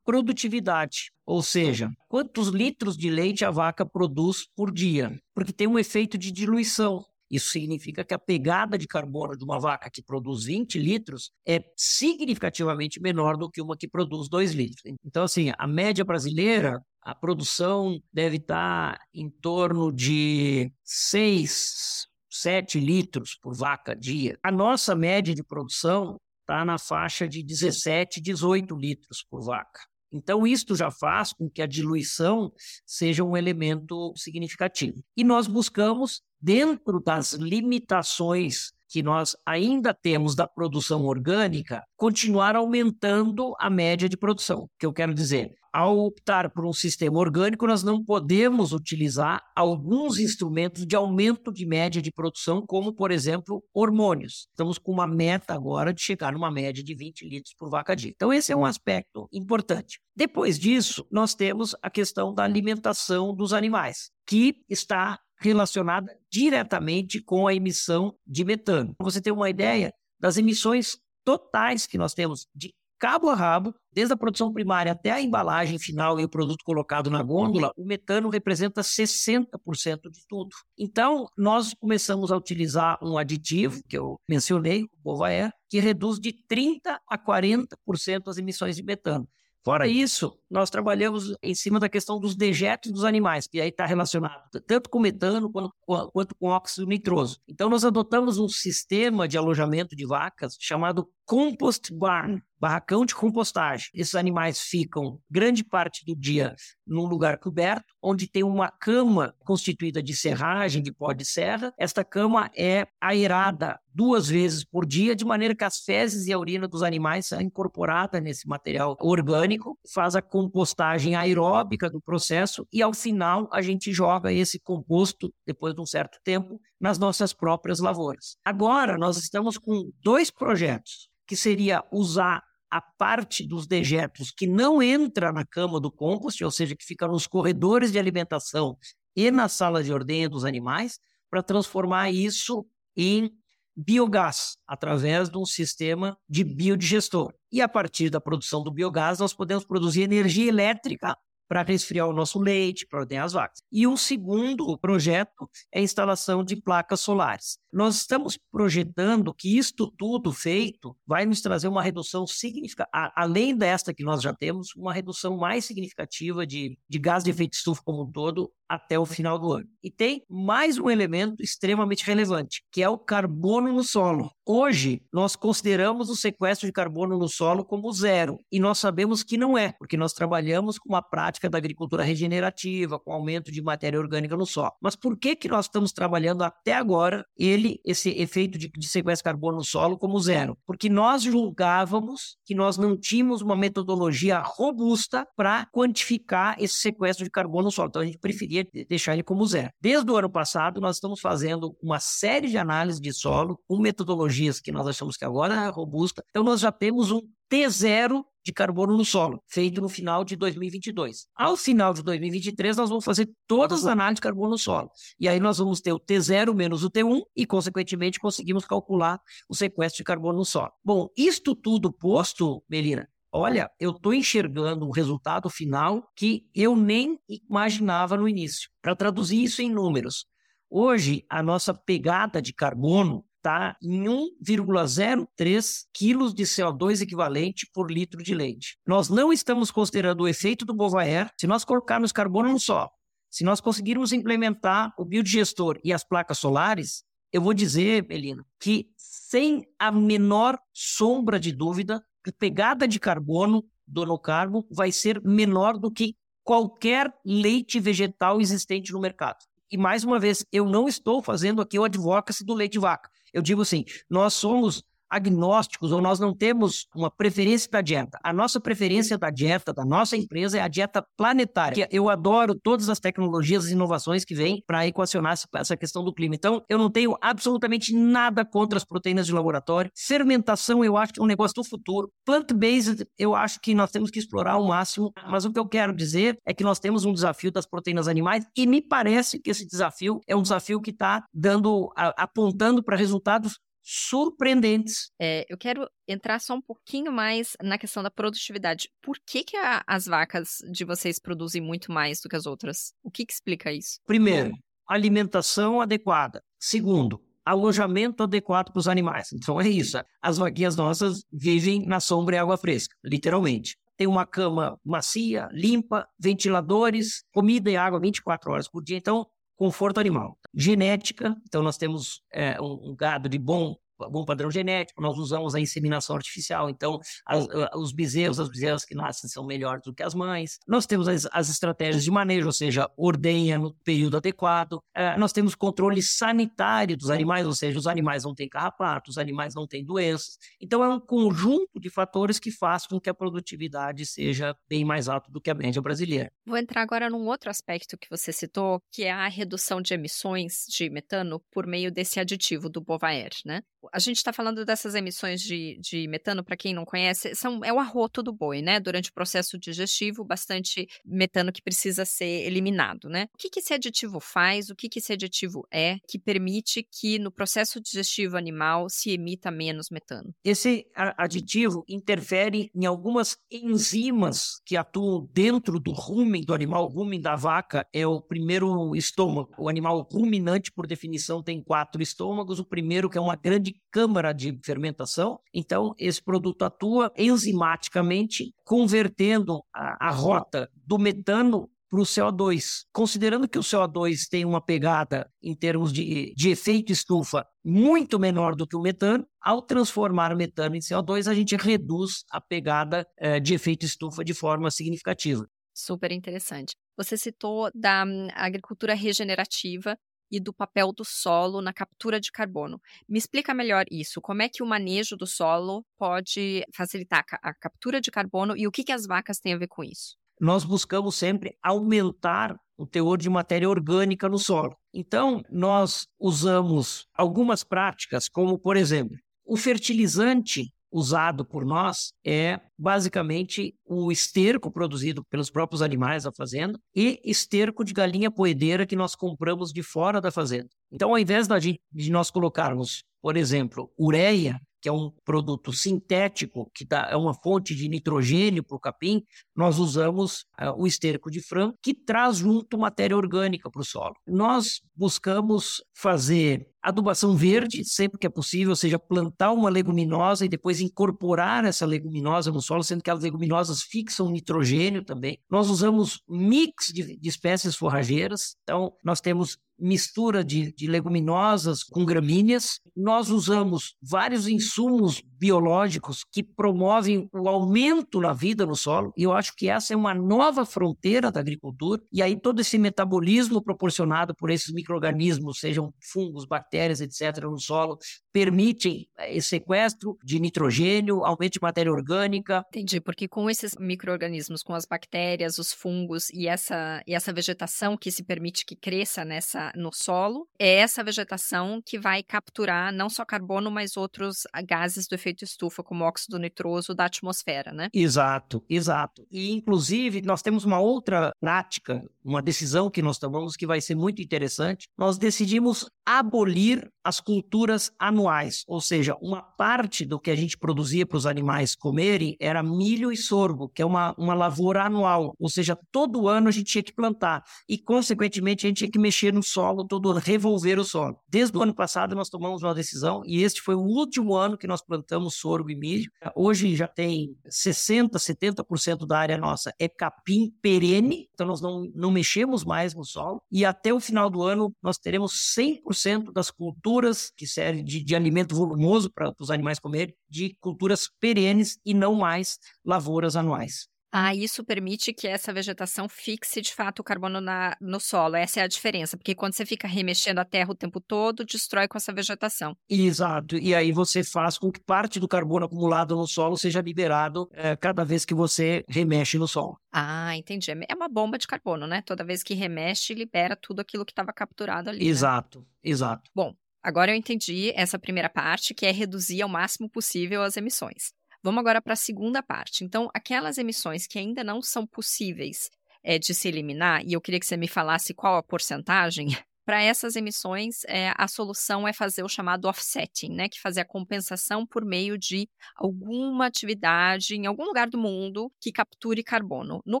produtividade, 0.04 1.12
ou 1.26 1.42
seja, 1.42 1.92
quantos 2.08 2.48
litros 2.48 2.96
de 2.96 3.10
leite 3.10 3.44
a 3.44 3.50
vaca 3.50 3.84
produz 3.84 4.48
por 4.56 4.72
dia, 4.72 5.20
porque 5.34 5.52
tem 5.52 5.66
um 5.66 5.78
efeito 5.78 6.16
de 6.16 6.32
diluição. 6.32 7.04
Isso 7.30 7.50
significa 7.50 8.02
que 8.02 8.14
a 8.14 8.18
pegada 8.18 8.78
de 8.78 8.86
carbono 8.86 9.36
de 9.36 9.44
uma 9.44 9.60
vaca 9.60 9.90
que 9.90 10.02
produz 10.02 10.44
20 10.44 10.78
litros 10.78 11.30
é 11.46 11.62
significativamente 11.76 12.98
menor 13.02 13.36
do 13.36 13.50
que 13.50 13.60
uma 13.60 13.76
que 13.76 13.86
produz 13.86 14.30
2 14.30 14.52
litros. 14.52 14.82
Então, 15.04 15.24
assim, 15.24 15.52
a 15.58 15.66
média 15.66 16.06
brasileira, 16.06 16.80
a 17.02 17.14
produção 17.14 18.00
deve 18.10 18.38
estar 18.38 18.98
em 19.12 19.28
torno 19.28 19.92
de 19.92 20.72
6, 20.82 22.07
7 22.30 22.78
litros 22.80 23.34
por 23.40 23.54
vaca 23.54 23.94
dia. 23.94 24.38
A 24.42 24.50
nossa 24.50 24.94
média 24.94 25.34
de 25.34 25.42
produção 25.42 26.16
está 26.40 26.64
na 26.64 26.78
faixa 26.78 27.28
de 27.28 27.42
17, 27.42 28.20
18 28.20 28.76
litros 28.76 29.24
por 29.28 29.42
vaca. 29.42 29.80
Então, 30.10 30.46
isto 30.46 30.74
já 30.74 30.90
faz 30.90 31.32
com 31.32 31.50
que 31.50 31.60
a 31.60 31.66
diluição 31.66 32.50
seja 32.86 33.22
um 33.22 33.36
elemento 33.36 34.14
significativo. 34.16 35.02
E 35.16 35.22
nós 35.22 35.46
buscamos, 35.46 36.22
dentro 36.40 37.00
das 37.00 37.34
limitações 37.34 38.72
que 38.88 39.02
nós 39.02 39.36
ainda 39.44 39.92
temos 39.92 40.34
da 40.34 40.48
produção 40.48 41.04
orgânica, 41.04 41.84
continuar 41.96 42.56
aumentando 42.56 43.54
a 43.58 43.68
média 43.68 44.08
de 44.08 44.16
produção. 44.16 44.60
O 44.60 44.70
que 44.78 44.86
eu 44.86 44.92
quero 44.92 45.14
dizer? 45.14 45.54
Ao 45.70 45.98
optar 45.98 46.50
por 46.50 46.64
um 46.64 46.72
sistema 46.72 47.18
orgânico, 47.18 47.66
nós 47.66 47.82
não 47.82 48.02
podemos 48.02 48.72
utilizar 48.72 49.42
alguns 49.54 50.18
instrumentos 50.18 50.86
de 50.86 50.96
aumento 50.96 51.52
de 51.52 51.66
média 51.66 52.00
de 52.00 52.10
produção, 52.10 52.64
como, 52.66 52.92
por 52.92 53.10
exemplo, 53.10 53.62
hormônios. 53.74 54.48
Estamos 54.50 54.78
com 54.78 54.90
uma 54.90 55.06
meta 55.06 55.52
agora 55.52 55.92
de 55.92 56.00
chegar 56.00 56.32
numa 56.32 56.50
média 56.50 56.82
de 56.82 56.94
20 56.94 57.28
litros 57.28 57.54
por 57.54 57.68
vaca 57.68 57.94
dia. 57.94 58.12
Então, 58.14 58.32
esse 58.32 58.50
é 58.50 58.56
um 58.56 58.64
aspecto 58.64 59.28
importante. 59.30 60.00
Depois 60.16 60.58
disso, 60.58 61.06
nós 61.12 61.34
temos 61.34 61.76
a 61.82 61.90
questão 61.90 62.34
da 62.34 62.44
alimentação 62.44 63.34
dos 63.34 63.52
animais, 63.52 64.10
que 64.26 64.56
está 64.70 65.20
relacionada 65.40 66.16
diretamente 66.30 67.22
com 67.22 67.46
a 67.46 67.54
emissão 67.54 68.14
de 68.26 68.44
metano. 68.44 68.94
Você 69.00 69.20
tem 69.20 69.32
uma 69.32 69.48
ideia 69.48 69.92
das 70.20 70.36
emissões 70.36 70.98
totais 71.24 71.86
que 71.86 71.98
nós 71.98 72.14
temos 72.14 72.46
de 72.54 72.74
cabo 72.98 73.30
a 73.30 73.34
rabo, 73.34 73.74
desde 73.92 74.12
a 74.12 74.16
produção 74.16 74.52
primária 74.52 74.92
até 74.92 75.10
a 75.12 75.20
embalagem 75.20 75.78
final 75.78 76.18
e 76.18 76.24
o 76.24 76.28
produto 76.28 76.64
colocado 76.64 77.08
na 77.08 77.22
gôndola, 77.22 77.72
o 77.76 77.84
metano 77.84 78.28
representa 78.28 78.80
60% 78.80 80.10
de 80.10 80.26
tudo. 80.28 80.50
Então, 80.76 81.26
nós 81.36 81.72
começamos 81.74 82.32
a 82.32 82.36
utilizar 82.36 82.98
um 83.00 83.16
aditivo, 83.16 83.80
que 83.88 83.96
eu 83.96 84.16
mencionei, 84.28 84.82
o 84.82 84.88
Bovaer, 85.02 85.52
que 85.70 85.78
reduz 85.78 86.18
de 86.18 86.32
30% 86.50 86.98
a 87.08 87.18
40% 87.18 88.22
as 88.26 88.36
emissões 88.36 88.76
de 88.76 88.82
metano. 88.82 89.28
Fora 89.64 89.86
isso, 89.86 90.38
nós 90.50 90.70
trabalhamos 90.70 91.34
em 91.42 91.54
cima 91.54 91.78
da 91.78 91.88
questão 91.88 92.18
dos 92.18 92.34
dejetos 92.34 92.90
dos 92.90 93.04
animais, 93.04 93.46
que 93.46 93.60
aí 93.60 93.68
está 93.68 93.84
relacionado 93.84 94.48
tanto 94.66 94.88
com 94.88 94.98
metano 94.98 95.50
quanto, 95.50 95.74
quanto 96.12 96.34
com 96.36 96.48
óxido 96.48 96.86
nitroso. 96.86 97.40
Então, 97.46 97.68
nós 97.68 97.84
adotamos 97.84 98.38
um 98.38 98.48
sistema 98.48 99.28
de 99.28 99.36
alojamento 99.36 99.94
de 99.94 100.06
vacas 100.06 100.56
chamado 100.58 101.08
Compost 101.28 101.92
Barn, 101.92 102.40
barracão 102.58 103.04
de 103.04 103.14
compostagem. 103.14 103.90
Esses 103.92 104.14
animais 104.14 104.58
ficam 104.62 105.20
grande 105.30 105.62
parte 105.62 106.02
do 106.06 106.16
dia 106.16 106.56
num 106.86 107.04
lugar 107.04 107.36
coberto, 107.38 107.92
onde 108.02 108.26
tem 108.26 108.42
uma 108.42 108.70
cama 108.70 109.34
constituída 109.40 110.02
de 110.02 110.16
serragem, 110.16 110.82
de 110.82 110.90
pó 110.90 111.12
de 111.12 111.26
serra. 111.26 111.70
Esta 111.76 112.02
cama 112.02 112.50
é 112.56 112.86
aerada 112.98 113.78
duas 113.92 114.26
vezes 114.26 114.64
por 114.64 114.86
dia, 114.86 115.14
de 115.14 115.22
maneira 115.22 115.54
que 115.54 115.64
as 115.64 115.80
fezes 115.80 116.26
e 116.26 116.32
a 116.32 116.38
urina 116.38 116.66
dos 116.66 116.82
animais 116.82 117.26
são 117.26 117.42
incorporadas 117.42 118.22
nesse 118.22 118.48
material 118.48 118.96
orgânico, 118.98 119.78
faz 119.92 120.16
a 120.16 120.22
compostagem 120.22 121.14
aeróbica 121.14 121.90
do 121.90 122.00
processo 122.00 122.66
e, 122.72 122.80
ao 122.80 122.94
final, 122.94 123.50
a 123.52 123.60
gente 123.60 123.92
joga 123.92 124.32
esse 124.32 124.58
composto, 124.58 125.30
depois 125.46 125.74
de 125.74 125.82
um 125.82 125.86
certo 125.86 126.18
tempo, 126.24 126.58
nas 126.80 126.98
nossas 126.98 127.34
próprias 127.34 127.80
lavouras. 127.80 128.38
Agora, 128.42 128.96
nós 128.96 129.18
estamos 129.18 129.58
com 129.58 129.90
dois 130.02 130.30
projetos 130.30 131.10
que 131.28 131.36
seria 131.36 131.84
usar 131.92 132.42
a 132.70 132.80
parte 132.80 133.46
dos 133.46 133.66
dejetos 133.66 134.30
que 134.30 134.46
não 134.46 134.82
entra 134.82 135.30
na 135.30 135.44
cama 135.44 135.78
do 135.78 135.92
compost, 135.92 136.42
ou 136.42 136.50
seja, 136.50 136.74
que 136.74 136.84
fica 136.84 137.06
nos 137.06 137.26
corredores 137.26 137.92
de 137.92 137.98
alimentação 137.98 138.76
e 139.14 139.30
na 139.30 139.48
sala 139.48 139.82
de 139.82 139.92
ordenha 139.92 140.28
dos 140.28 140.44
animais, 140.44 140.98
para 141.30 141.42
transformar 141.42 142.10
isso 142.10 142.66
em 142.96 143.30
biogás, 143.76 144.56
através 144.66 145.28
de 145.28 145.38
um 145.38 145.44
sistema 145.44 146.16
de 146.28 146.42
biodigestor. 146.42 147.32
E 147.52 147.60
a 147.60 147.68
partir 147.68 148.10
da 148.10 148.20
produção 148.20 148.62
do 148.62 148.72
biogás, 148.72 149.18
nós 149.18 149.32
podemos 149.32 149.64
produzir 149.64 150.02
energia 150.02 150.48
elétrica 150.48 151.16
para 151.48 151.62
resfriar 151.62 152.06
o 152.06 152.12
nosso 152.12 152.38
leite, 152.38 152.86
para 152.86 153.00
ordenar 153.00 153.24
as 153.24 153.32
vacas. 153.32 153.62
E 153.72 153.86
o 153.86 153.96
segundo 153.96 154.76
projeto 154.78 155.48
é 155.72 155.80
a 155.80 155.82
instalação 155.82 156.44
de 156.44 156.54
placas 156.56 157.00
solares. 157.00 157.58
Nós 157.72 157.96
estamos 157.96 158.38
projetando 158.50 159.32
que 159.32 159.56
isto 159.58 159.90
tudo 159.96 160.32
feito 160.32 160.96
vai 161.06 161.24
nos 161.24 161.40
trazer 161.40 161.68
uma 161.68 161.82
redução 161.82 162.26
significativa, 162.26 163.12
além 163.16 163.56
desta 163.56 163.94
que 163.94 164.04
nós 164.04 164.22
já 164.22 164.34
temos, 164.34 164.74
uma 164.76 164.92
redução 164.92 165.36
mais 165.36 165.64
significativa 165.64 166.46
de, 166.46 166.78
de 166.88 166.98
gás 166.98 167.24
de 167.24 167.30
efeito 167.30 167.54
estufa 167.54 167.82
como 167.82 168.02
um 168.02 168.12
todo 168.12 168.52
até 168.68 168.98
o 168.98 169.06
final 169.06 169.38
do 169.38 169.52
ano. 169.52 169.66
E 169.82 169.90
tem 169.90 170.22
mais 170.28 170.78
um 170.78 170.90
elemento 170.90 171.42
extremamente 171.42 172.04
relevante, 172.04 172.62
que 172.70 172.82
é 172.82 172.88
o 172.88 172.98
carbono 172.98 173.72
no 173.72 173.82
solo. 173.82 174.30
Hoje, 174.46 175.02
nós 175.12 175.36
consideramos 175.36 176.10
o 176.10 176.16
sequestro 176.16 176.66
de 176.66 176.72
carbono 176.72 177.18
no 177.18 177.28
solo 177.28 177.64
como 177.64 177.92
zero, 177.92 178.38
e 178.50 178.58
nós 178.58 178.78
sabemos 178.78 179.22
que 179.22 179.36
não 179.36 179.56
é, 179.56 179.74
porque 179.78 179.96
nós 179.96 180.12
trabalhamos 180.12 180.78
com 180.78 180.88
uma 180.88 181.02
prática 181.02 181.48
da 181.48 181.58
agricultura 181.58 182.02
regenerativa, 182.02 182.98
com 182.98 183.12
aumento 183.12 183.52
de 183.52 183.62
matéria 183.62 183.98
orgânica 183.98 184.36
no 184.36 184.46
solo. 184.46 184.72
Mas 184.80 184.96
por 184.96 185.18
que 185.18 185.36
que 185.36 185.48
nós 185.48 185.66
estamos 185.66 185.92
trabalhando 185.92 186.42
até 186.42 186.74
agora 186.74 187.24
ele 187.36 187.80
esse 187.84 188.10
efeito 188.10 188.58
de, 188.58 188.68
de 188.68 188.88
sequestro 188.88 189.22
de 189.22 189.32
carbono 189.32 189.58
no 189.58 189.64
solo 189.64 189.98
como 189.98 190.18
zero? 190.20 190.56
Porque 190.66 190.88
nós 190.88 191.22
julgávamos 191.22 192.36
que 192.44 192.54
nós 192.54 192.76
não 192.76 192.96
tínhamos 192.96 193.42
uma 193.42 193.56
metodologia 193.56 194.42
robusta 194.44 195.26
para 195.36 195.66
quantificar 195.72 196.56
esse 196.58 196.78
sequestro 196.78 197.24
de 197.24 197.30
carbono 197.30 197.64
no 197.64 197.70
solo. 197.70 197.88
Então 197.88 198.02
a 198.02 198.06
gente 198.06 198.18
preferia 198.18 198.57
deixar 198.88 199.14
ele 199.14 199.22
como 199.22 199.46
zero. 199.46 199.70
Desde 199.80 200.10
o 200.10 200.16
ano 200.16 200.30
passado, 200.30 200.80
nós 200.80 200.96
estamos 200.96 201.20
fazendo 201.20 201.76
uma 201.82 202.00
série 202.00 202.48
de 202.48 202.58
análises 202.58 203.00
de 203.00 203.12
solo 203.12 203.60
com 203.66 203.78
metodologias 203.78 204.60
que 204.60 204.72
nós 204.72 204.86
achamos 204.86 205.16
que 205.16 205.24
agora 205.24 205.54
é 205.54 205.68
robusta. 205.68 206.24
Então, 206.30 206.42
nós 206.42 206.60
já 206.60 206.72
temos 206.72 207.10
um 207.10 207.20
T0 207.50 208.22
de 208.44 208.52
carbono 208.52 208.96
no 208.96 209.04
solo, 209.04 209.42
feito 209.46 209.80
no 209.80 209.88
final 209.88 210.24
de 210.24 210.36
2022. 210.36 211.26
Ao 211.34 211.56
final 211.56 211.92
de 211.92 212.02
2023, 212.02 212.76
nós 212.76 212.88
vamos 212.88 213.04
fazer 213.04 213.28
todas 213.46 213.80
as 213.80 213.86
análises 213.86 214.16
de 214.16 214.22
carbono 214.22 214.50
no 214.50 214.58
solo. 214.58 214.90
E 215.20 215.28
aí 215.28 215.38
nós 215.38 215.58
vamos 215.58 215.80
ter 215.80 215.92
o 215.92 216.00
T0 216.00 216.54
menos 216.54 216.82
o 216.82 216.90
T1 216.90 217.22
e, 217.36 217.44
consequentemente, 217.44 218.18
conseguimos 218.18 218.64
calcular 218.64 219.20
o 219.48 219.54
sequestro 219.54 219.98
de 219.98 220.04
carbono 220.04 220.38
no 220.38 220.44
solo. 220.44 220.72
Bom, 220.82 221.08
isto 221.16 221.54
tudo 221.54 221.92
posto, 221.92 222.62
Melina, 222.70 223.08
olha, 223.32 223.70
eu 223.78 223.90
estou 223.90 224.14
enxergando 224.14 224.86
um 224.86 224.90
resultado 224.90 225.48
final 225.50 226.10
que 226.16 226.48
eu 226.54 226.74
nem 226.74 227.18
imaginava 227.28 228.16
no 228.16 228.28
início. 228.28 228.70
Para 228.82 228.96
traduzir 228.96 229.42
isso 229.42 229.62
em 229.62 229.70
números, 229.70 230.26
hoje 230.70 231.24
a 231.28 231.42
nossa 231.42 231.74
pegada 231.74 232.40
de 232.40 232.52
carbono 232.52 233.24
está 233.38 233.76
em 233.82 234.04
1,03 234.04 235.84
quilos 235.94 236.34
de 236.34 236.44
CO2 236.44 237.02
equivalente 237.02 237.68
por 237.72 237.90
litro 237.90 238.22
de 238.22 238.34
leite. 238.34 238.78
Nós 238.86 239.08
não 239.08 239.32
estamos 239.32 239.70
considerando 239.70 240.22
o 240.22 240.28
efeito 240.28 240.64
do 240.64 240.74
Bovaer 240.74 241.30
se 241.38 241.46
nós 241.46 241.64
colocarmos 241.64 242.12
carbono 242.12 242.50
no 242.50 242.60
solo. 242.60 242.90
Se 243.30 243.44
nós 243.44 243.60
conseguirmos 243.60 244.12
implementar 244.12 244.92
o 244.98 245.04
biodigestor 245.04 245.78
e 245.84 245.92
as 245.92 246.02
placas 246.02 246.38
solares, 246.38 247.04
eu 247.32 247.42
vou 247.42 247.52
dizer, 247.52 248.06
Melina, 248.08 248.44
que 248.58 248.90
sem 248.96 249.66
a 249.78 249.92
menor 249.92 250.58
sombra 250.72 251.38
de 251.38 251.52
dúvida, 251.52 252.02
pegada 252.32 252.86
de 252.86 252.98
carbono 252.98 253.64
do 253.86 254.04
nocarbo 254.04 254.66
vai 254.70 254.92
ser 254.92 255.20
menor 255.22 255.78
do 255.78 255.90
que 255.90 256.16
qualquer 256.44 257.12
leite 257.24 257.78
vegetal 257.78 258.40
existente 258.40 258.92
no 258.92 259.00
mercado. 259.00 259.38
E 259.70 259.76
mais 259.76 260.02
uma 260.02 260.18
vez, 260.18 260.44
eu 260.50 260.64
não 260.64 260.88
estou 260.88 261.22
fazendo 261.22 261.60
aqui 261.60 261.78
o 261.78 261.84
advocacy 261.84 262.44
do 262.44 262.54
leite 262.54 262.72
de 262.72 262.78
vaca. 262.78 263.10
Eu 263.32 263.42
digo 263.42 263.62
assim, 263.62 263.84
nós 264.08 264.32
somos 264.34 264.82
agnósticos 265.10 265.92
ou 265.92 266.00
nós 266.00 266.18
não 266.18 266.34
temos 266.34 266.86
uma 266.94 267.10
preferência 267.10 267.70
da 267.70 267.80
dieta. 267.80 268.18
A 268.22 268.32
nossa 268.32 268.60
preferência 268.60 269.16
da 269.18 269.30
dieta 269.30 269.72
da 269.72 269.84
nossa 269.84 270.16
empresa 270.16 270.58
é 270.58 270.60
a 270.60 270.68
dieta 270.68 271.04
planetária. 271.16 271.88
Eu 271.90 272.08
adoro 272.08 272.54
todas 272.54 272.88
as 272.88 273.00
tecnologias 273.00 273.68
e 273.68 273.72
inovações 273.72 274.24
que 274.24 274.34
vêm 274.34 274.62
para 274.66 274.86
equacionar 274.86 275.34
essa 275.54 275.76
questão 275.76 276.04
do 276.04 276.12
clima. 276.12 276.34
Então, 276.34 276.62
eu 276.68 276.78
não 276.78 276.90
tenho 276.90 277.16
absolutamente 277.20 277.94
nada 277.94 278.44
contra 278.44 278.76
as 278.76 278.84
proteínas 278.84 279.26
de 279.26 279.32
laboratório. 279.32 279.90
Fermentação, 279.96 280.84
eu 280.84 280.96
acho 280.96 281.12
que 281.12 281.20
é 281.20 281.22
um 281.22 281.26
negócio 281.26 281.54
do 281.54 281.64
futuro. 281.64 282.10
Plant-based, 282.24 283.06
eu 283.18 283.34
acho 283.34 283.60
que 283.60 283.74
nós 283.74 283.90
temos 283.90 284.10
que 284.10 284.18
explorar 284.18 284.52
ao 284.52 284.66
máximo. 284.66 285.12
Mas 285.28 285.44
o 285.44 285.52
que 285.52 285.58
eu 285.58 285.66
quero 285.66 285.94
dizer 285.94 286.36
é 286.46 286.52
que 286.52 286.64
nós 286.64 286.78
temos 286.78 287.04
um 287.04 287.12
desafio 287.12 287.50
das 287.50 287.66
proteínas 287.66 288.08
animais 288.08 288.44
e 288.56 288.66
me 288.66 288.80
parece 288.80 289.40
que 289.40 289.50
esse 289.50 289.66
desafio 289.66 290.20
é 290.26 290.36
um 290.36 290.42
desafio 290.42 290.80
que 290.80 290.90
está 290.90 291.24
dando, 291.32 291.90
apontando 291.94 292.82
para 292.82 292.96
resultados 292.96 293.58
surpreendentes. 293.90 295.10
É, 295.18 295.46
eu 295.48 295.56
quero 295.56 295.88
entrar 296.06 296.38
só 296.40 296.54
um 296.54 296.60
pouquinho 296.60 297.10
mais 297.10 297.56
na 297.62 297.78
questão 297.78 298.02
da 298.02 298.10
produtividade. 298.10 298.90
Por 299.00 299.16
que, 299.26 299.42
que 299.42 299.56
a, 299.56 299.82
as 299.86 300.04
vacas 300.04 300.58
de 300.70 300.84
vocês 300.84 301.18
produzem 301.18 301.62
muito 301.62 301.90
mais 301.90 302.20
do 302.20 302.28
que 302.28 302.36
as 302.36 302.44
outras? 302.44 302.92
O 303.02 303.10
que, 303.10 303.24
que 303.24 303.32
explica 303.32 303.72
isso? 303.72 303.98
Primeiro, 304.04 304.52
alimentação 304.86 305.80
adequada. 305.80 306.44
Segundo, 306.58 307.18
alojamento 307.42 308.22
adequado 308.22 308.70
para 308.72 308.78
os 308.78 308.88
animais. 308.88 309.32
Então 309.32 309.58
é 309.58 309.66
isso. 309.66 309.96
As 310.20 310.36
vaquinhas 310.36 310.76
nossas 310.76 311.24
vivem 311.32 311.86
na 311.86 311.98
sombra 311.98 312.36
e 312.36 312.38
água 312.38 312.58
fresca, 312.58 312.94
literalmente. 313.02 313.74
Tem 313.96 314.06
uma 314.06 314.26
cama 314.26 314.78
macia, 314.84 315.48
limpa, 315.50 316.06
ventiladores, 316.20 317.24
comida 317.32 317.70
e 317.70 317.76
água 317.76 317.98
24 317.98 318.52
horas 318.52 318.68
por 318.68 318.84
dia. 318.84 318.98
Então, 318.98 319.26
conforto 319.56 319.98
animal. 319.98 320.38
Genética, 320.60 321.40
então 321.46 321.62
nós 321.62 321.76
temos 321.76 322.20
é, 322.32 322.60
um, 322.60 322.90
um 322.90 322.96
gado 322.96 323.28
de 323.28 323.38
bom 323.38 323.76
bom 324.10 324.24
padrão 324.24 324.50
genético, 324.50 325.00
nós 325.02 325.18
usamos 325.18 325.54
a 325.54 325.60
inseminação 325.60 326.16
artificial, 326.16 326.68
então 326.70 327.00
as, 327.26 327.46
os 327.74 327.92
bezerros, 327.92 328.38
as 328.38 328.48
bezerras 328.48 328.84
que 328.84 328.94
nascem 328.94 329.28
são 329.28 329.44
melhores 329.44 329.82
do 329.84 329.94
que 329.94 330.02
as 330.02 330.14
mães. 330.14 330.58
Nós 330.66 330.86
temos 330.86 331.08
as, 331.08 331.26
as 331.32 331.48
estratégias 331.48 332.04
de 332.04 332.10
manejo, 332.10 332.46
ou 332.46 332.52
seja, 332.52 332.90
ordenha 332.96 333.58
no 333.58 333.74
período 333.84 334.16
adequado. 334.16 334.74
Uh, 334.74 335.18
nós 335.18 335.32
temos 335.32 335.54
controle 335.54 336.02
sanitário 336.02 336.96
dos 336.96 337.10
animais, 337.10 337.46
ou 337.46 337.54
seja, 337.54 337.78
os 337.78 337.86
animais 337.86 338.24
não 338.24 338.34
têm 338.34 338.48
carrapato, 338.48 339.10
os 339.10 339.18
animais 339.18 339.54
não 339.54 339.66
têm 339.66 339.84
doenças. 339.84 340.38
Então 340.60 340.82
é 340.82 340.88
um 340.88 341.00
conjunto 341.00 341.80
de 341.80 341.90
fatores 341.90 342.38
que 342.38 342.50
faz 342.50 342.86
com 342.86 343.00
que 343.00 343.10
a 343.10 343.14
produtividade 343.14 344.06
seja 344.06 344.56
bem 344.68 344.84
mais 344.84 345.08
alta 345.08 345.30
do 345.30 345.40
que 345.40 345.50
a 345.50 345.54
média 345.54 345.80
brasileira. 345.80 346.30
Vou 346.46 346.56
entrar 346.56 346.82
agora 346.82 347.10
num 347.10 347.26
outro 347.26 347.50
aspecto 347.50 347.96
que 347.96 348.08
você 348.10 348.32
citou, 348.32 348.80
que 348.92 349.04
é 349.04 349.12
a 349.12 349.28
redução 349.28 349.80
de 349.80 349.94
emissões 349.94 350.64
de 350.68 350.88
metano 350.90 351.40
por 351.50 351.66
meio 351.66 351.90
desse 351.90 352.20
aditivo 352.20 352.68
do 352.68 352.80
Bovaer, 352.80 353.30
né? 353.44 353.62
A 353.92 353.98
gente 353.98 354.16
está 354.16 354.32
falando 354.32 354.64
dessas 354.64 354.94
emissões 354.94 355.40
de, 355.40 355.78
de 355.80 356.06
metano, 356.08 356.44
para 356.44 356.56
quem 356.56 356.74
não 356.74 356.84
conhece, 356.84 357.34
são, 357.34 357.64
é 357.64 357.72
o 357.72 357.78
arroto 357.78 358.22
do 358.22 358.32
boi, 358.32 358.62
né? 358.62 358.80
Durante 358.80 359.10
o 359.10 359.14
processo 359.14 359.58
digestivo, 359.58 360.24
bastante 360.24 360.86
metano 361.04 361.52
que 361.52 361.62
precisa 361.62 362.04
ser 362.04 362.46
eliminado, 362.46 363.08
né? 363.08 363.28
O 363.34 363.38
que, 363.38 363.50
que 363.50 363.60
esse 363.60 363.74
aditivo 363.74 364.20
faz? 364.20 364.70
O 364.70 364.76
que, 364.76 364.88
que 364.88 364.98
esse 364.98 365.12
aditivo 365.12 365.66
é 365.72 365.98
que 366.08 366.18
permite 366.18 366.82
que 366.82 367.18
no 367.18 367.30
processo 367.30 367.80
digestivo 367.80 368.36
animal 368.36 368.88
se 368.88 369.10
emita 369.10 369.50
menos 369.50 369.90
metano? 369.90 370.34
Esse 370.44 370.86
aditivo 370.94 371.84
interfere 371.88 372.70
em 372.74 372.86
algumas 372.86 373.36
enzimas 373.50 374.60
que 374.64 374.76
atuam 374.76 375.28
dentro 375.32 375.78
do 375.80 375.92
rumen 375.92 376.42
do 376.42 376.54
animal. 376.54 376.84
O 376.84 376.88
rumen 376.88 377.20
da 377.20 377.36
vaca 377.36 377.86
é 377.92 378.06
o 378.06 378.20
primeiro 378.20 378.94
estômago. 378.94 379.50
O 379.58 379.68
animal 379.68 380.06
ruminante, 380.10 380.72
por 380.72 380.86
definição, 380.86 381.42
tem 381.42 381.62
quatro 381.62 382.02
estômagos. 382.02 382.58
O 382.58 382.64
primeiro, 382.64 383.08
que 383.08 383.18
é 383.18 383.20
uma 383.20 383.36
grande 383.36 383.77
câmara 383.90 384.32
de 384.32 384.58
fermentação. 384.64 385.38
Então, 385.52 385.94
esse 385.98 386.22
produto 386.22 386.64
atua 386.64 387.12
enzimaticamente, 387.16 388.52
convertendo 388.64 389.62
a, 389.74 390.08
a 390.08 390.10
rota 390.10 390.70
do 390.86 390.98
metano 390.98 391.70
para 391.88 392.00
o 392.00 392.04
CO2. 392.04 392.84
Considerando 392.92 393.48
que 393.48 393.58
o 393.58 393.62
CO2 393.62 394.28
tem 394.30 394.44
uma 394.44 394.60
pegada 394.60 395.30
em 395.42 395.54
termos 395.54 395.92
de, 395.92 396.34
de 396.36 396.50
efeito 396.50 396.92
estufa 396.92 397.46
muito 397.64 398.18
menor 398.18 398.54
do 398.54 398.66
que 398.66 398.76
o 398.76 398.80
metano, 398.80 399.26
ao 399.40 399.62
transformar 399.62 400.32
o 400.32 400.36
metano 400.36 400.76
em 400.76 400.80
CO2, 400.80 401.26
a 401.26 401.34
gente 401.34 401.56
reduz 401.56 402.24
a 402.30 402.40
pegada 402.40 403.06
eh, 403.16 403.40
de 403.40 403.54
efeito 403.54 403.86
estufa 403.86 404.24
de 404.24 404.34
forma 404.34 404.70
significativa. 404.70 405.46
Super 405.74 406.12
interessante. 406.12 406.74
Você 406.96 407.16
citou 407.16 407.70
da 407.74 408.04
hum, 408.04 408.28
agricultura 408.34 408.94
regenerativa 408.94 409.96
e 410.30 410.40
do 410.40 410.52
papel 410.52 410.92
do 410.92 411.04
solo 411.04 411.60
na 411.60 411.72
captura 411.72 412.20
de 412.20 412.30
carbono. 412.30 412.80
Me 413.08 413.18
explica 413.18 413.54
melhor 413.54 413.84
isso. 413.90 414.20
Como 414.20 414.42
é 414.42 414.48
que 414.48 414.62
o 414.62 414.66
manejo 414.66 415.16
do 415.16 415.26
solo 415.26 415.84
pode 415.96 416.64
facilitar 416.74 417.24
a 417.42 417.54
captura 417.54 418.00
de 418.00 418.10
carbono 418.10 418.56
e 418.56 418.66
o 418.66 418.70
que, 418.70 418.84
que 418.84 418.92
as 418.92 419.06
vacas 419.06 419.38
têm 419.38 419.54
a 419.54 419.58
ver 419.58 419.68
com 419.68 419.82
isso? 419.82 420.16
Nós 420.40 420.64
buscamos 420.64 421.16
sempre 421.16 421.56
aumentar 421.62 422.56
o 422.76 422.86
teor 422.86 423.18
de 423.18 423.28
matéria 423.28 423.68
orgânica 423.68 424.28
no 424.28 424.38
solo. 424.38 424.76
Então, 424.94 425.42
nós 425.50 426.06
usamos 426.18 427.08
algumas 427.12 427.64
práticas, 427.64 428.28
como, 428.28 428.56
por 428.56 428.76
exemplo, 428.76 429.16
o 429.44 429.56
fertilizante 429.56 430.72
usado 430.90 431.44
por 431.44 431.64
nós 431.64 432.12
é 432.24 432.60
basicamente 432.78 433.74
o 433.84 434.10
esterco 434.10 434.70
produzido 434.70 435.24
pelos 435.24 435.50
próprios 435.50 435.82
animais 435.82 436.24
da 436.24 436.32
fazenda 436.32 436.78
e 436.94 437.20
esterco 437.24 437.84
de 437.84 437.92
galinha 437.92 438.30
poedeira 438.30 438.86
que 438.86 438.96
nós 438.96 439.14
compramos 439.14 439.72
de 439.72 439.82
fora 439.82 440.20
da 440.20 440.30
fazenda. 440.30 440.68
Então, 440.90 441.10
ao 441.10 441.18
invés 441.18 441.46
de 441.46 442.10
nós 442.10 442.30
colocarmos, 442.30 443.04
por 443.20 443.36
exemplo, 443.36 443.90
ureia 443.98 444.60
que 444.80 444.88
é 444.88 444.92
um 444.92 445.10
produto 445.24 445.72
sintético, 445.72 446.70
que 446.74 446.84
dá, 446.84 447.08
é 447.10 447.16
uma 447.16 447.34
fonte 447.34 447.74
de 447.74 447.88
nitrogênio 447.88 448.62
para 448.62 448.76
o 448.76 448.80
capim, 448.80 449.22
nós 449.54 449.78
usamos 449.78 450.44
uh, 450.60 450.72
o 450.76 450.86
esterco 450.86 451.30
de 451.30 451.42
frango, 451.42 451.76
que 451.82 451.92
traz 451.92 452.38
junto 452.38 452.78
matéria 452.78 453.16
orgânica 453.16 453.70
para 453.70 453.80
o 453.80 453.84
solo. 453.84 454.14
Nós 454.26 454.80
buscamos 454.94 455.82
fazer 455.94 456.68
adubação 456.82 457.36
verde 457.36 457.84
sempre 457.84 458.18
que 458.18 458.26
é 458.26 458.30
possível, 458.30 458.70
ou 458.70 458.76
seja, 458.76 458.98
plantar 458.98 459.52
uma 459.52 459.68
leguminosa 459.68 460.44
e 460.44 460.48
depois 460.48 460.80
incorporar 460.80 461.64
essa 461.64 461.86
leguminosa 461.86 462.50
no 462.50 462.60
solo, 462.60 462.82
sendo 462.82 463.02
que 463.02 463.10
as 463.10 463.20
leguminosas 463.20 463.82
fixam 463.82 464.30
nitrogênio 464.30 465.04
também. 465.04 465.38
Nós 465.50 465.68
usamos 465.68 466.20
mix 466.28 466.92
de, 466.92 467.16
de 467.16 467.28
espécies 467.28 467.76
forrageiras, 467.76 468.56
então 468.62 468.92
nós 469.04 469.20
temos 469.20 469.58
mistura 469.78 470.42
de, 470.42 470.72
de, 470.72 470.88
leguminosas 470.88 471.84
com 471.84 472.04
gramíneas. 472.04 472.80
Nós 472.96 473.30
usamos 473.30 473.94
vários 474.02 474.48
insumos 474.48 475.22
biológicos 475.38 476.24
que 476.32 476.42
promovem 476.42 477.28
o 477.32 477.48
aumento 477.48 478.20
na 478.20 478.32
vida 478.32 478.66
no 478.66 478.74
solo, 478.74 479.12
e 479.16 479.22
eu 479.22 479.32
acho 479.32 479.54
que 479.54 479.68
essa 479.68 479.94
é 479.94 479.96
uma 479.96 480.12
nova 480.12 480.66
fronteira 480.66 481.30
da 481.30 481.38
agricultura. 481.38 482.02
E 482.12 482.20
aí 482.20 482.38
todo 482.38 482.60
esse 482.60 482.76
metabolismo 482.76 483.62
proporcionado 483.62 484.34
por 484.34 484.50
esses 484.50 484.72
micro-organismos, 484.74 485.60
sejam 485.60 485.94
fungos, 486.12 486.44
bactérias, 486.44 486.67
etc., 487.00 487.48
no 487.48 487.58
solo, 487.58 487.98
permitem 488.38 489.08
eh, 489.18 489.36
esse 489.36 489.48
sequestro 489.48 490.16
de 490.22 490.38
nitrogênio, 490.38 491.24
aumento 491.24 491.54
de 491.54 491.58
matéria 491.60 491.90
orgânica. 491.90 492.64
Entendi, 492.68 493.00
porque 493.00 493.26
com 493.26 493.50
esses 493.50 493.74
micro-organismos, 493.78 494.62
com 494.62 494.74
as 494.74 494.86
bactérias, 494.86 495.58
os 495.58 495.72
fungos 495.72 496.30
e 496.30 496.46
essa, 496.46 497.02
e 497.04 497.14
essa 497.14 497.32
vegetação 497.32 497.96
que 497.96 498.12
se 498.12 498.22
permite 498.22 498.64
que 498.64 498.76
cresça 498.76 499.24
nessa 499.24 499.72
no 499.74 499.90
solo, 499.92 500.46
é 500.56 500.76
essa 500.76 501.02
vegetação 501.02 501.80
que 501.84 501.98
vai 501.98 502.22
capturar 502.22 502.92
não 502.92 503.10
só 503.10 503.24
carbono, 503.24 503.72
mas 503.72 503.96
outros 503.96 504.42
gases 504.64 505.08
do 505.08 505.14
efeito 505.14 505.42
estufa, 505.42 505.82
como 505.82 506.04
óxido 506.04 506.38
nitroso 506.38 506.94
da 506.94 507.06
atmosfera, 507.06 507.72
né? 507.72 507.88
Exato, 507.92 508.64
exato. 508.68 509.26
E, 509.32 509.50
inclusive, 509.50 510.22
nós 510.22 510.42
temos 510.42 510.64
uma 510.64 510.78
outra 510.78 511.32
prática, 511.40 512.04
uma 512.24 512.40
decisão 512.40 512.88
que 512.88 513.02
nós 513.02 513.18
tomamos 513.18 513.56
que 513.56 513.66
vai 513.66 513.80
ser 513.80 513.96
muito 513.96 514.22
interessante. 514.22 514.86
Nós 514.96 515.18
decidimos 515.18 515.90
abolir 516.06 516.88
as 517.08 517.20
culturas 517.20 517.90
anuais, 517.98 518.64
ou 518.68 518.82
seja, 518.82 519.16
uma 519.22 519.40
parte 519.40 520.04
do 520.04 520.20
que 520.20 520.30
a 520.30 520.36
gente 520.36 520.58
produzia 520.58 521.06
para 521.06 521.16
os 521.16 521.24
animais 521.24 521.74
comerem 521.74 522.36
era 522.38 522.62
milho 522.62 523.10
e 523.10 523.16
sorgo, 523.16 523.70
que 523.70 523.80
é 523.80 523.86
uma, 523.86 524.14
uma 524.18 524.34
lavoura 524.34 524.84
anual, 524.84 525.34
ou 525.40 525.48
seja, 525.48 525.74
todo 525.90 526.28
ano 526.28 526.48
a 526.48 526.50
gente 526.50 526.70
tinha 526.70 526.82
que 526.82 526.92
plantar 526.92 527.42
e, 527.66 527.78
consequentemente, 527.78 528.66
a 528.66 528.68
gente 528.68 528.76
tinha 528.76 528.90
que 528.90 528.98
mexer 528.98 529.32
no 529.32 529.42
solo 529.42 529.86
todo 529.86 530.10
ano, 530.10 530.20
revolver 530.20 530.78
o 530.78 530.84
solo. 530.84 531.18
Desde 531.26 531.56
o 531.56 531.62
ano 531.62 531.74
passado 531.74 532.14
nós 532.14 532.28
tomamos 532.28 532.62
uma 532.62 532.74
decisão 532.74 533.22
e 533.24 533.42
este 533.42 533.62
foi 533.62 533.74
o 533.74 533.80
último 533.80 534.34
ano 534.34 534.58
que 534.58 534.66
nós 534.66 534.82
plantamos 534.82 535.36
sorgo 535.36 535.70
e 535.70 535.74
milho. 535.74 536.10
Hoje 536.36 536.76
já 536.76 536.86
tem 536.86 537.34
60, 537.48 538.18
70% 538.18 539.06
da 539.06 539.18
área 539.18 539.38
nossa 539.38 539.72
é 539.78 539.88
capim 539.88 540.52
perene, 540.60 541.26
então 541.32 541.46
nós 541.46 541.62
não, 541.62 541.90
não 541.94 542.10
mexemos 542.10 542.66
mais 542.66 542.94
no 542.94 543.02
solo 543.02 543.42
e 543.50 543.64
até 543.64 543.94
o 543.94 543.98
final 543.98 544.28
do 544.28 544.42
ano 544.42 544.74
nós 544.82 544.98
teremos 544.98 545.32
100% 545.56 546.34
das 546.34 546.50
culturas 546.50 546.97
culturas 546.98 547.32
que 547.36 547.46
servem 547.46 547.84
de, 547.84 548.02
de 548.02 548.16
alimento 548.16 548.54
volumoso 548.54 549.10
para 549.10 549.32
os 549.38 549.50
animais 549.50 549.78
comerem, 549.78 550.14
de 550.28 550.56
culturas 550.60 551.08
perenes 551.20 551.78
e 551.84 551.94
não 551.94 552.14
mais 552.14 552.58
lavouras 552.84 553.36
anuais. 553.36 553.88
Ah, 554.10 554.34
isso 554.34 554.64
permite 554.64 555.12
que 555.12 555.26
essa 555.26 555.52
vegetação 555.52 556.08
fixe 556.08 556.62
de 556.62 556.74
fato 556.74 557.00
o 557.00 557.04
carbono 557.04 557.40
na, 557.40 557.76
no 557.78 558.00
solo. 558.00 558.36
Essa 558.36 558.60
é 558.60 558.62
a 558.62 558.66
diferença, 558.66 559.18
porque 559.18 559.34
quando 559.34 559.52
você 559.52 559.66
fica 559.66 559.86
remexendo 559.86 560.38
a 560.38 560.44
terra 560.44 560.70
o 560.70 560.74
tempo 560.74 560.98
todo, 560.98 561.44
destrói 561.44 561.86
com 561.86 561.98
essa 561.98 562.12
vegetação. 562.12 562.74
Exato. 562.88 563.56
E 563.56 563.74
aí 563.74 563.92
você 563.92 564.24
faz 564.24 564.56
com 564.56 564.72
que 564.72 564.80
parte 564.80 565.20
do 565.20 565.28
carbono 565.28 565.66
acumulado 565.66 566.16
no 566.16 566.26
solo 566.26 566.56
seja 566.56 566.80
liberado 566.80 567.50
é, 567.52 567.76
cada 567.76 568.02
vez 568.02 568.24
que 568.24 568.34
você 568.34 568.82
remexe 568.88 569.36
no 569.36 569.46
solo. 569.46 569.78
Ah, 569.92 570.34
entendi. 570.34 570.70
É 570.70 570.94
uma 570.94 571.08
bomba 571.08 571.36
de 571.36 571.46
carbono, 571.46 571.86
né? 571.86 572.02
Toda 572.02 572.24
vez 572.24 572.42
que 572.42 572.54
remexe, 572.54 573.12
libera 573.12 573.56
tudo 573.56 573.80
aquilo 573.80 574.06
que 574.06 574.12
estava 574.12 574.32
capturado 574.32 574.88
ali. 574.88 575.06
Exato, 575.06 575.60
né? 575.60 575.66
exato. 575.84 576.30
Bom, 576.34 576.54
Agora 576.82 577.10
eu 577.10 577.16
entendi 577.16 577.72
essa 577.74 577.98
primeira 577.98 578.28
parte, 578.28 578.74
que 578.74 578.86
é 578.86 578.90
reduzir 578.90 579.42
ao 579.42 579.48
máximo 579.48 579.90
possível 579.90 580.42
as 580.42 580.56
emissões. 580.56 581.12
Vamos 581.42 581.60
agora 581.60 581.80
para 581.80 581.92
a 581.92 581.96
segunda 581.96 582.42
parte. 582.42 582.84
Então, 582.84 583.08
aquelas 583.14 583.58
emissões 583.58 584.06
que 584.06 584.18
ainda 584.18 584.42
não 584.42 584.60
são 584.60 584.86
possíveis 584.86 585.70
é, 586.02 586.18
de 586.18 586.34
se 586.34 586.48
eliminar, 586.48 587.04
e 587.04 587.12
eu 587.12 587.20
queria 587.20 587.40
que 587.40 587.46
você 587.46 587.56
me 587.56 587.68
falasse 587.68 588.14
qual 588.14 588.36
a 588.36 588.42
porcentagem, 588.42 589.28
para 589.68 589.82
essas 589.82 590.16
emissões, 590.16 590.82
é, 590.86 591.12
a 591.14 591.28
solução 591.28 591.86
é 591.86 591.92
fazer 591.92 592.22
o 592.22 592.28
chamado 592.28 592.66
offsetting, 592.66 593.34
né, 593.34 593.50
que 593.50 593.60
fazer 593.60 593.82
a 593.82 593.84
compensação 593.84 594.66
por 594.66 594.82
meio 594.82 595.18
de 595.18 595.46
alguma 595.76 596.46
atividade 596.46 597.36
em 597.36 597.44
algum 597.44 597.66
lugar 597.66 597.86
do 597.86 597.98
mundo 597.98 598.50
que 598.62 598.72
capture 598.72 599.22
carbono. 599.22 599.82
No 599.84 600.00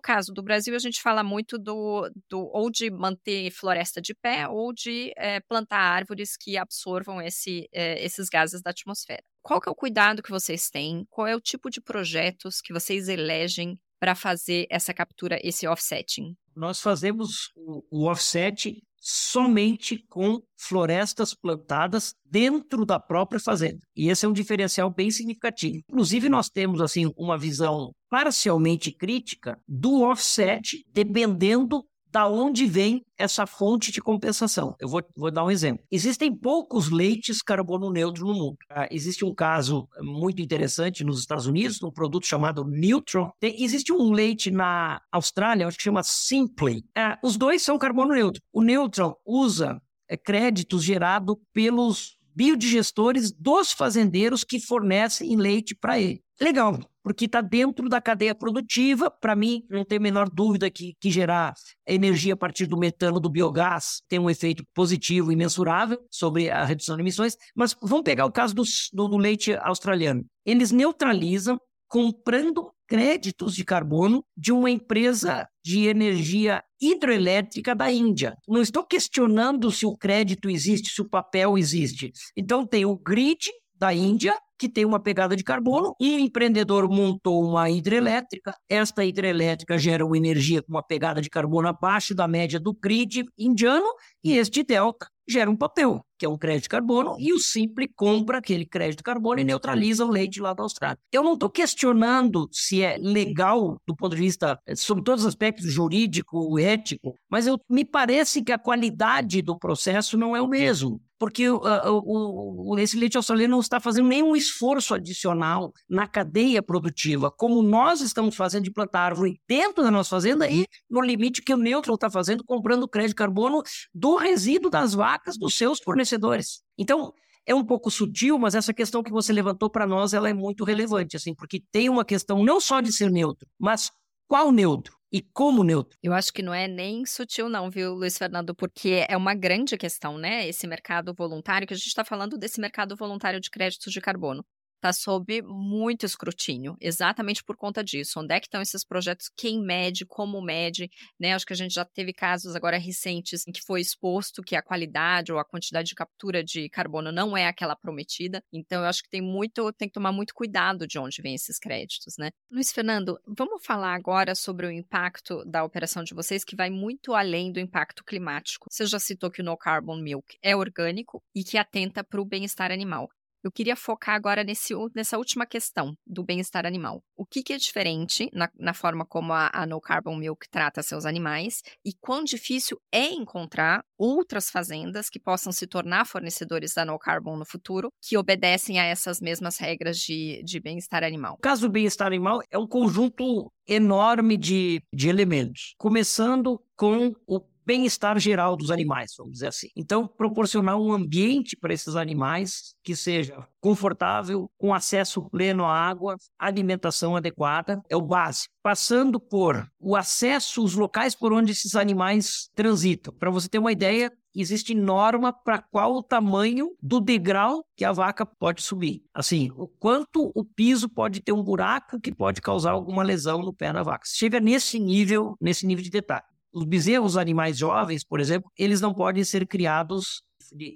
caso 0.00 0.32
do 0.32 0.42
Brasil, 0.42 0.74
a 0.74 0.78
gente 0.78 1.02
fala 1.02 1.22
muito 1.22 1.58
do, 1.58 2.10
do 2.30 2.48
ou 2.50 2.70
de 2.70 2.90
manter 2.90 3.50
floresta 3.50 4.00
de 4.00 4.14
pé 4.14 4.48
ou 4.48 4.72
de 4.72 5.12
é, 5.18 5.38
plantar 5.40 5.80
árvores 5.80 6.34
que 6.34 6.56
absorvam 6.56 7.20
esse, 7.20 7.68
é, 7.70 8.02
esses 8.02 8.30
gases 8.30 8.62
da 8.62 8.70
atmosfera. 8.70 9.22
Qual 9.42 9.60
que 9.60 9.68
é 9.68 9.72
o 9.72 9.74
cuidado 9.74 10.22
que 10.22 10.30
vocês 10.30 10.70
têm? 10.70 11.06
Qual 11.10 11.26
é 11.26 11.36
o 11.36 11.40
tipo 11.42 11.68
de 11.68 11.82
projetos 11.82 12.62
que 12.62 12.72
vocês 12.72 13.06
elegem 13.06 13.78
para 13.98 14.14
fazer 14.14 14.66
essa 14.70 14.94
captura, 14.94 15.38
esse 15.42 15.66
offsetting? 15.66 16.36
Nós 16.54 16.80
fazemos 16.80 17.52
o, 17.56 18.08
offset 18.08 18.82
somente 19.00 20.04
com 20.08 20.42
florestas 20.56 21.32
plantadas 21.32 22.14
dentro 22.24 22.84
da 22.84 22.98
própria 22.98 23.38
fazenda. 23.40 23.80
E 23.96 24.08
esse 24.08 24.26
é 24.26 24.28
um 24.28 24.32
diferencial 24.32 24.90
bem 24.90 25.10
significativo. 25.10 25.82
Inclusive, 25.88 26.28
nós 26.28 26.48
temos 26.48 26.80
assim 26.80 27.12
uma 27.16 27.38
visão 27.38 27.92
parcialmente 28.10 28.90
crítica 28.90 29.58
do 29.68 30.02
offset, 30.02 30.84
dependendo 30.92 31.84
da 32.10 32.28
onde 32.28 32.66
vem 32.66 33.04
essa 33.16 33.46
fonte 33.46 33.92
de 33.92 34.00
compensação. 34.00 34.74
Eu 34.80 34.88
vou, 34.88 35.02
vou, 35.16 35.30
dar 35.30 35.44
um 35.44 35.50
exemplo. 35.50 35.84
Existem 35.90 36.34
poucos 36.34 36.90
leites 36.90 37.42
carbono 37.42 37.90
neutro 37.90 38.26
no 38.26 38.34
mundo. 38.34 38.56
Ah, 38.70 38.88
existe 38.90 39.24
um 39.24 39.34
caso 39.34 39.88
muito 40.00 40.40
interessante 40.40 41.04
nos 41.04 41.20
Estados 41.20 41.46
Unidos, 41.46 41.82
um 41.82 41.90
produto 41.90 42.26
chamado 42.26 42.64
Neutron. 42.64 43.30
Tem, 43.40 43.62
existe 43.62 43.92
um 43.92 44.12
leite 44.12 44.50
na 44.50 45.00
Austrália, 45.12 45.66
acho 45.66 45.76
que 45.76 45.82
chama 45.82 46.02
Simply. 46.02 46.84
Ah, 46.96 47.18
os 47.22 47.36
dois 47.36 47.62
são 47.62 47.78
carbono 47.78 48.14
neutro. 48.14 48.40
O 48.52 48.62
Neutron 48.62 49.14
usa 49.26 49.80
é, 50.08 50.16
créditos 50.16 50.82
gerados 50.82 51.36
pelos 51.52 52.18
biodigestores 52.34 53.32
dos 53.32 53.72
fazendeiros 53.72 54.44
que 54.44 54.60
fornecem 54.60 55.36
leite 55.36 55.74
para 55.74 55.98
ele. 55.98 56.22
Legal, 56.40 56.78
porque 57.08 57.24
está 57.24 57.40
dentro 57.40 57.88
da 57.88 58.02
cadeia 58.02 58.34
produtiva. 58.34 59.10
Para 59.10 59.34
mim, 59.34 59.62
não 59.70 59.82
tem 59.82 59.96
a 59.96 60.00
menor 60.00 60.28
dúvida 60.28 60.70
que, 60.70 60.92
que 61.00 61.10
gerar 61.10 61.54
energia 61.86 62.34
a 62.34 62.36
partir 62.36 62.66
do 62.66 62.76
metano 62.76 63.18
do 63.18 63.30
biogás 63.30 64.02
tem 64.06 64.18
um 64.18 64.28
efeito 64.28 64.62
positivo 64.74 65.32
e 65.32 65.36
mensurável 65.36 65.98
sobre 66.10 66.50
a 66.50 66.66
redução 66.66 66.96
de 66.96 67.02
emissões. 67.02 67.34
Mas 67.56 67.74
vamos 67.80 68.04
pegar 68.04 68.26
o 68.26 68.30
caso 68.30 68.54
do, 68.54 68.62
do, 68.92 69.08
do 69.08 69.16
leite 69.16 69.54
australiano. 69.54 70.22
Eles 70.44 70.70
neutralizam 70.70 71.58
comprando 71.88 72.70
créditos 72.86 73.54
de 73.54 73.64
carbono 73.64 74.22
de 74.36 74.52
uma 74.52 74.70
empresa 74.70 75.48
de 75.64 75.86
energia 75.86 76.62
hidroelétrica 76.78 77.74
da 77.74 77.90
Índia. 77.90 78.36
Não 78.46 78.60
estou 78.60 78.84
questionando 78.84 79.70
se 79.70 79.86
o 79.86 79.96
crédito 79.96 80.50
existe, 80.50 80.90
se 80.90 81.00
o 81.00 81.08
papel 81.08 81.56
existe. 81.56 82.12
Então 82.36 82.66
tem 82.66 82.84
o 82.84 82.98
grid 82.98 83.48
da 83.74 83.94
Índia 83.94 84.38
que 84.58 84.68
tem 84.68 84.84
uma 84.84 85.00
pegada 85.00 85.36
de 85.36 85.44
carbono, 85.44 85.94
e 86.00 86.16
o 86.16 86.18
empreendedor 86.18 86.88
montou 86.88 87.44
uma 87.44 87.70
hidrelétrica. 87.70 88.54
Esta 88.68 89.04
hidrelétrica 89.04 89.78
gera 89.78 90.04
uma 90.04 90.16
energia 90.16 90.62
com 90.62 90.72
uma 90.72 90.82
pegada 90.82 91.20
de 91.20 91.30
carbono 91.30 91.68
abaixo 91.68 92.14
da 92.14 92.26
média 92.26 92.58
do 92.58 92.74
grid 92.74 93.24
indiano, 93.38 93.86
e 94.22 94.36
este 94.36 94.62
delta 94.62 95.06
gera 95.28 95.50
um 95.50 95.56
papel, 95.56 96.00
que 96.18 96.24
é 96.24 96.28
um 96.28 96.38
crédito 96.38 96.62
de 96.62 96.68
carbono, 96.70 97.14
e 97.18 97.34
o 97.34 97.38
Simple 97.38 97.86
compra 97.94 98.38
aquele 98.38 98.64
crédito 98.64 98.98
de 98.98 99.02
carbono 99.02 99.40
e 99.40 99.44
neutraliza 99.44 100.04
o 100.04 100.10
leite 100.10 100.40
lá 100.40 100.54
da 100.54 100.62
Austrália. 100.62 100.98
Eu 101.12 101.22
não 101.22 101.34
estou 101.34 101.50
questionando 101.50 102.48
se 102.50 102.82
é 102.82 102.96
legal 102.96 103.76
do 103.86 103.94
ponto 103.94 104.16
de 104.16 104.22
vista, 104.22 104.58
eh, 104.66 104.74
sobre 104.74 105.04
todos 105.04 105.22
os 105.24 105.28
aspectos 105.28 105.70
jurídico, 105.70 106.58
ético, 106.58 107.14
mas 107.30 107.46
eu, 107.46 107.60
me 107.68 107.84
parece 107.84 108.42
que 108.42 108.52
a 108.52 108.58
qualidade 108.58 109.42
do 109.42 109.58
processo 109.58 110.16
não 110.16 110.34
é 110.34 110.40
o 110.40 110.48
mesmo 110.48 111.00
porque 111.18 111.50
uh, 111.50 111.58
o, 111.58 112.72
o, 112.72 112.78
esse 112.78 112.96
leite 112.96 113.16
australiano 113.16 113.52
não 113.52 113.60
está 113.60 113.80
fazendo 113.80 114.08
nenhum 114.08 114.36
esforço 114.36 114.94
adicional 114.94 115.72
na 115.88 116.06
cadeia 116.06 116.62
produtiva, 116.62 117.30
como 117.30 117.62
nós 117.62 118.00
estamos 118.00 118.36
fazendo 118.36 118.64
de 118.64 118.70
plantar 118.70 119.00
árvore 119.00 119.40
dentro 119.48 119.82
da 119.82 119.90
nossa 119.90 120.10
fazenda 120.10 120.48
e 120.48 120.66
no 120.88 121.00
limite 121.00 121.42
que 121.42 121.52
o 121.52 121.56
Neutron 121.56 121.94
está 121.94 122.08
fazendo, 122.08 122.44
comprando 122.44 122.88
crédito 122.88 123.10
de 123.10 123.16
carbono 123.16 123.62
do 123.92 124.16
resíduo 124.16 124.70
das 124.70 124.94
vacas 124.94 125.36
dos 125.36 125.56
seus 125.56 125.80
fornecedores. 125.80 126.62
Então, 126.76 127.12
é 127.44 127.54
um 127.54 127.64
pouco 127.64 127.90
sutil, 127.90 128.38
mas 128.38 128.54
essa 128.54 128.74
questão 128.74 129.02
que 129.02 129.10
você 129.10 129.32
levantou 129.32 129.70
para 129.70 129.86
nós 129.86 130.12
ela 130.12 130.28
é 130.28 130.34
muito 130.34 130.64
relevante, 130.64 131.16
assim, 131.16 131.34
porque 131.34 131.62
tem 131.72 131.88
uma 131.88 132.04
questão 132.04 132.44
não 132.44 132.60
só 132.60 132.80
de 132.80 132.92
ser 132.92 133.10
neutro, 133.10 133.48
mas 133.58 133.90
qual 134.28 134.52
neutro? 134.52 134.97
E 135.12 135.22
como 135.22 135.64
neutro. 135.64 135.98
Eu 136.02 136.12
acho 136.12 136.32
que 136.32 136.42
não 136.42 136.52
é 136.52 136.68
nem 136.68 137.04
sutil, 137.06 137.48
não, 137.48 137.70
viu, 137.70 137.94
Luiz 137.94 138.18
Fernando? 138.18 138.54
Porque 138.54 139.04
é 139.08 139.16
uma 139.16 139.34
grande 139.34 139.76
questão, 139.76 140.18
né? 140.18 140.46
Esse 140.48 140.66
mercado 140.66 141.14
voluntário, 141.14 141.66
que 141.66 141.74
a 141.74 141.76
gente 141.76 141.86
está 141.86 142.04
falando 142.04 142.36
desse 142.36 142.60
mercado 142.60 142.96
voluntário 142.96 143.40
de 143.40 143.50
créditos 143.50 143.92
de 143.92 144.00
carbono 144.00 144.44
está 144.78 144.92
sob 144.92 145.42
muito 145.42 146.06
escrutínio, 146.06 146.76
exatamente 146.80 147.44
por 147.44 147.56
conta 147.56 147.82
disso. 147.84 148.20
Onde 148.20 148.34
é 148.34 148.40
que 148.40 148.46
estão 148.46 148.62
esses 148.62 148.84
projetos? 148.84 149.30
Quem 149.36 149.60
mede? 149.60 150.06
Como 150.06 150.40
mede? 150.40 150.90
Né? 151.18 151.34
Acho 151.34 151.44
que 151.44 151.52
a 151.52 151.56
gente 151.56 151.74
já 151.74 151.84
teve 151.84 152.12
casos 152.12 152.54
agora 152.54 152.78
recentes 152.78 153.46
em 153.46 153.52
que 153.52 153.62
foi 153.62 153.80
exposto 153.80 154.42
que 154.42 154.56
a 154.56 154.62
qualidade 154.62 155.32
ou 155.32 155.38
a 155.38 155.44
quantidade 155.44 155.88
de 155.88 155.94
captura 155.94 156.42
de 156.42 156.68
carbono 156.70 157.12
não 157.12 157.36
é 157.36 157.46
aquela 157.46 157.76
prometida. 157.76 158.42
Então, 158.52 158.82
eu 158.82 158.88
acho 158.88 159.02
que 159.02 159.10
tem 159.10 159.20
muito, 159.20 159.72
tem 159.72 159.88
que 159.88 159.94
tomar 159.94 160.12
muito 160.12 160.34
cuidado 160.34 160.86
de 160.86 160.98
onde 160.98 161.20
vêm 161.20 161.34
esses 161.34 161.58
créditos, 161.58 162.14
né? 162.18 162.30
Luiz 162.50 162.72
Fernando, 162.72 163.18
vamos 163.26 163.64
falar 163.64 163.94
agora 163.94 164.34
sobre 164.34 164.66
o 164.66 164.70
impacto 164.70 165.44
da 165.44 165.64
operação 165.64 166.04
de 166.04 166.14
vocês, 166.14 166.44
que 166.44 166.56
vai 166.56 166.70
muito 166.70 167.14
além 167.14 167.52
do 167.52 167.60
impacto 167.60 168.04
climático. 168.04 168.66
Você 168.70 168.86
já 168.86 168.98
citou 168.98 169.30
que 169.30 169.42
o 169.42 169.44
No 169.44 169.56
Carbon 169.56 169.96
Milk 169.96 170.38
é 170.42 170.54
orgânico 170.54 171.22
e 171.34 171.42
que 171.42 171.58
atenta 171.58 172.04
para 172.04 172.20
o 172.20 172.24
bem-estar 172.24 172.70
animal. 172.70 173.08
Eu 173.42 173.52
queria 173.52 173.76
focar 173.76 174.14
agora 174.14 174.42
nesse, 174.42 174.74
nessa 174.94 175.16
última 175.16 175.46
questão 175.46 175.96
do 176.06 176.24
bem-estar 176.24 176.66
animal. 176.66 177.02
O 177.16 177.24
que, 177.24 177.42
que 177.42 177.52
é 177.52 177.56
diferente 177.56 178.28
na, 178.32 178.50
na 178.58 178.74
forma 178.74 179.06
como 179.06 179.32
a, 179.32 179.50
a, 179.52 179.66
No 179.66 179.80
Carbon 179.80 180.16
Milk 180.16 180.48
trata 180.50 180.82
seus 180.82 181.04
animais 181.04 181.62
e 181.84 181.92
quão 182.00 182.24
difícil 182.24 182.80
é 182.92 183.06
encontrar 183.06 183.84
outras 183.96 184.50
fazendas 184.50 185.08
que 185.08 185.20
possam 185.20 185.52
se 185.52 185.66
tornar 185.66 186.06
fornecedores 186.06 186.74
da 186.74 186.84
No 186.84 186.98
Carbon 186.98 187.36
no 187.36 187.46
futuro 187.46 187.92
que 188.02 188.16
obedecem 188.16 188.80
a 188.80 188.84
essas 188.84 189.20
mesmas 189.20 189.58
regras 189.58 189.98
de, 189.98 190.42
de 190.44 190.58
bem-estar 190.58 191.04
animal? 191.04 191.34
O 191.34 191.42
caso 191.42 191.68
do 191.68 191.72
bem-estar 191.72 192.06
animal 192.06 192.40
é 192.50 192.58
um 192.58 192.66
conjunto 192.66 193.52
enorme 193.66 194.36
de, 194.36 194.82
de 194.92 195.08
elementos, 195.08 195.74
começando 195.78 196.60
com 196.74 197.14
o 197.26 197.40
bem-estar 197.68 198.18
geral 198.18 198.56
dos 198.56 198.70
animais, 198.70 199.12
vamos 199.18 199.34
dizer 199.34 199.48
assim. 199.48 199.68
Então, 199.76 200.08
proporcionar 200.08 200.78
um 200.78 200.90
ambiente 200.90 201.54
para 201.54 201.74
esses 201.74 201.96
animais 201.96 202.74
que 202.82 202.96
seja 202.96 203.46
confortável, 203.60 204.50
com 204.56 204.72
acesso 204.72 205.28
pleno 205.28 205.66
à 205.66 205.74
água, 205.74 206.16
alimentação 206.38 207.14
adequada, 207.14 207.82
é 207.90 207.94
o 207.94 208.00
básico. 208.00 208.54
Passando 208.62 209.20
por 209.20 209.70
o 209.78 209.94
acesso, 209.94 210.64
os 210.64 210.74
locais 210.74 211.14
por 211.14 211.30
onde 211.30 211.52
esses 211.52 211.74
animais 211.74 212.48
transitam. 212.54 213.12
Para 213.12 213.30
você 213.30 213.50
ter 213.50 213.58
uma 213.58 213.72
ideia, 213.72 214.10
existe 214.34 214.74
norma 214.74 215.30
para 215.30 215.60
qual 215.60 215.94
o 215.94 216.02
tamanho 216.02 216.70
do 216.82 217.00
degrau 217.00 217.62
que 217.76 217.84
a 217.84 217.92
vaca 217.92 218.24
pode 218.24 218.62
subir. 218.62 219.02
Assim, 219.12 219.50
o 219.54 219.68
quanto 219.68 220.32
o 220.34 220.42
piso 220.42 220.88
pode 220.88 221.20
ter 221.20 221.32
um 221.32 221.42
buraco 221.42 222.00
que 222.00 222.14
pode 222.14 222.40
causar 222.40 222.70
alguma 222.70 223.02
lesão 223.02 223.42
no 223.42 223.52
pé 223.52 223.74
da 223.74 223.82
vaca. 223.82 224.06
Chega 224.06 224.40
nesse 224.40 224.78
nível, 224.78 225.36
nesse 225.38 225.66
nível 225.66 225.84
de 225.84 225.90
detalhe 225.90 226.24
os 226.52 226.64
bezerros 226.64 227.16
animais 227.16 227.58
jovens, 227.58 228.04
por 228.04 228.20
exemplo, 228.20 228.50
eles 228.56 228.80
não 228.80 228.94
podem 228.94 229.24
ser 229.24 229.46
criados 229.46 230.22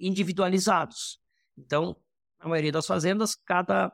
individualizados. 0.00 1.18
Então, 1.56 1.96
na 2.42 2.48
maioria 2.48 2.72
das 2.72 2.86
fazendas, 2.86 3.34
cada 3.46 3.92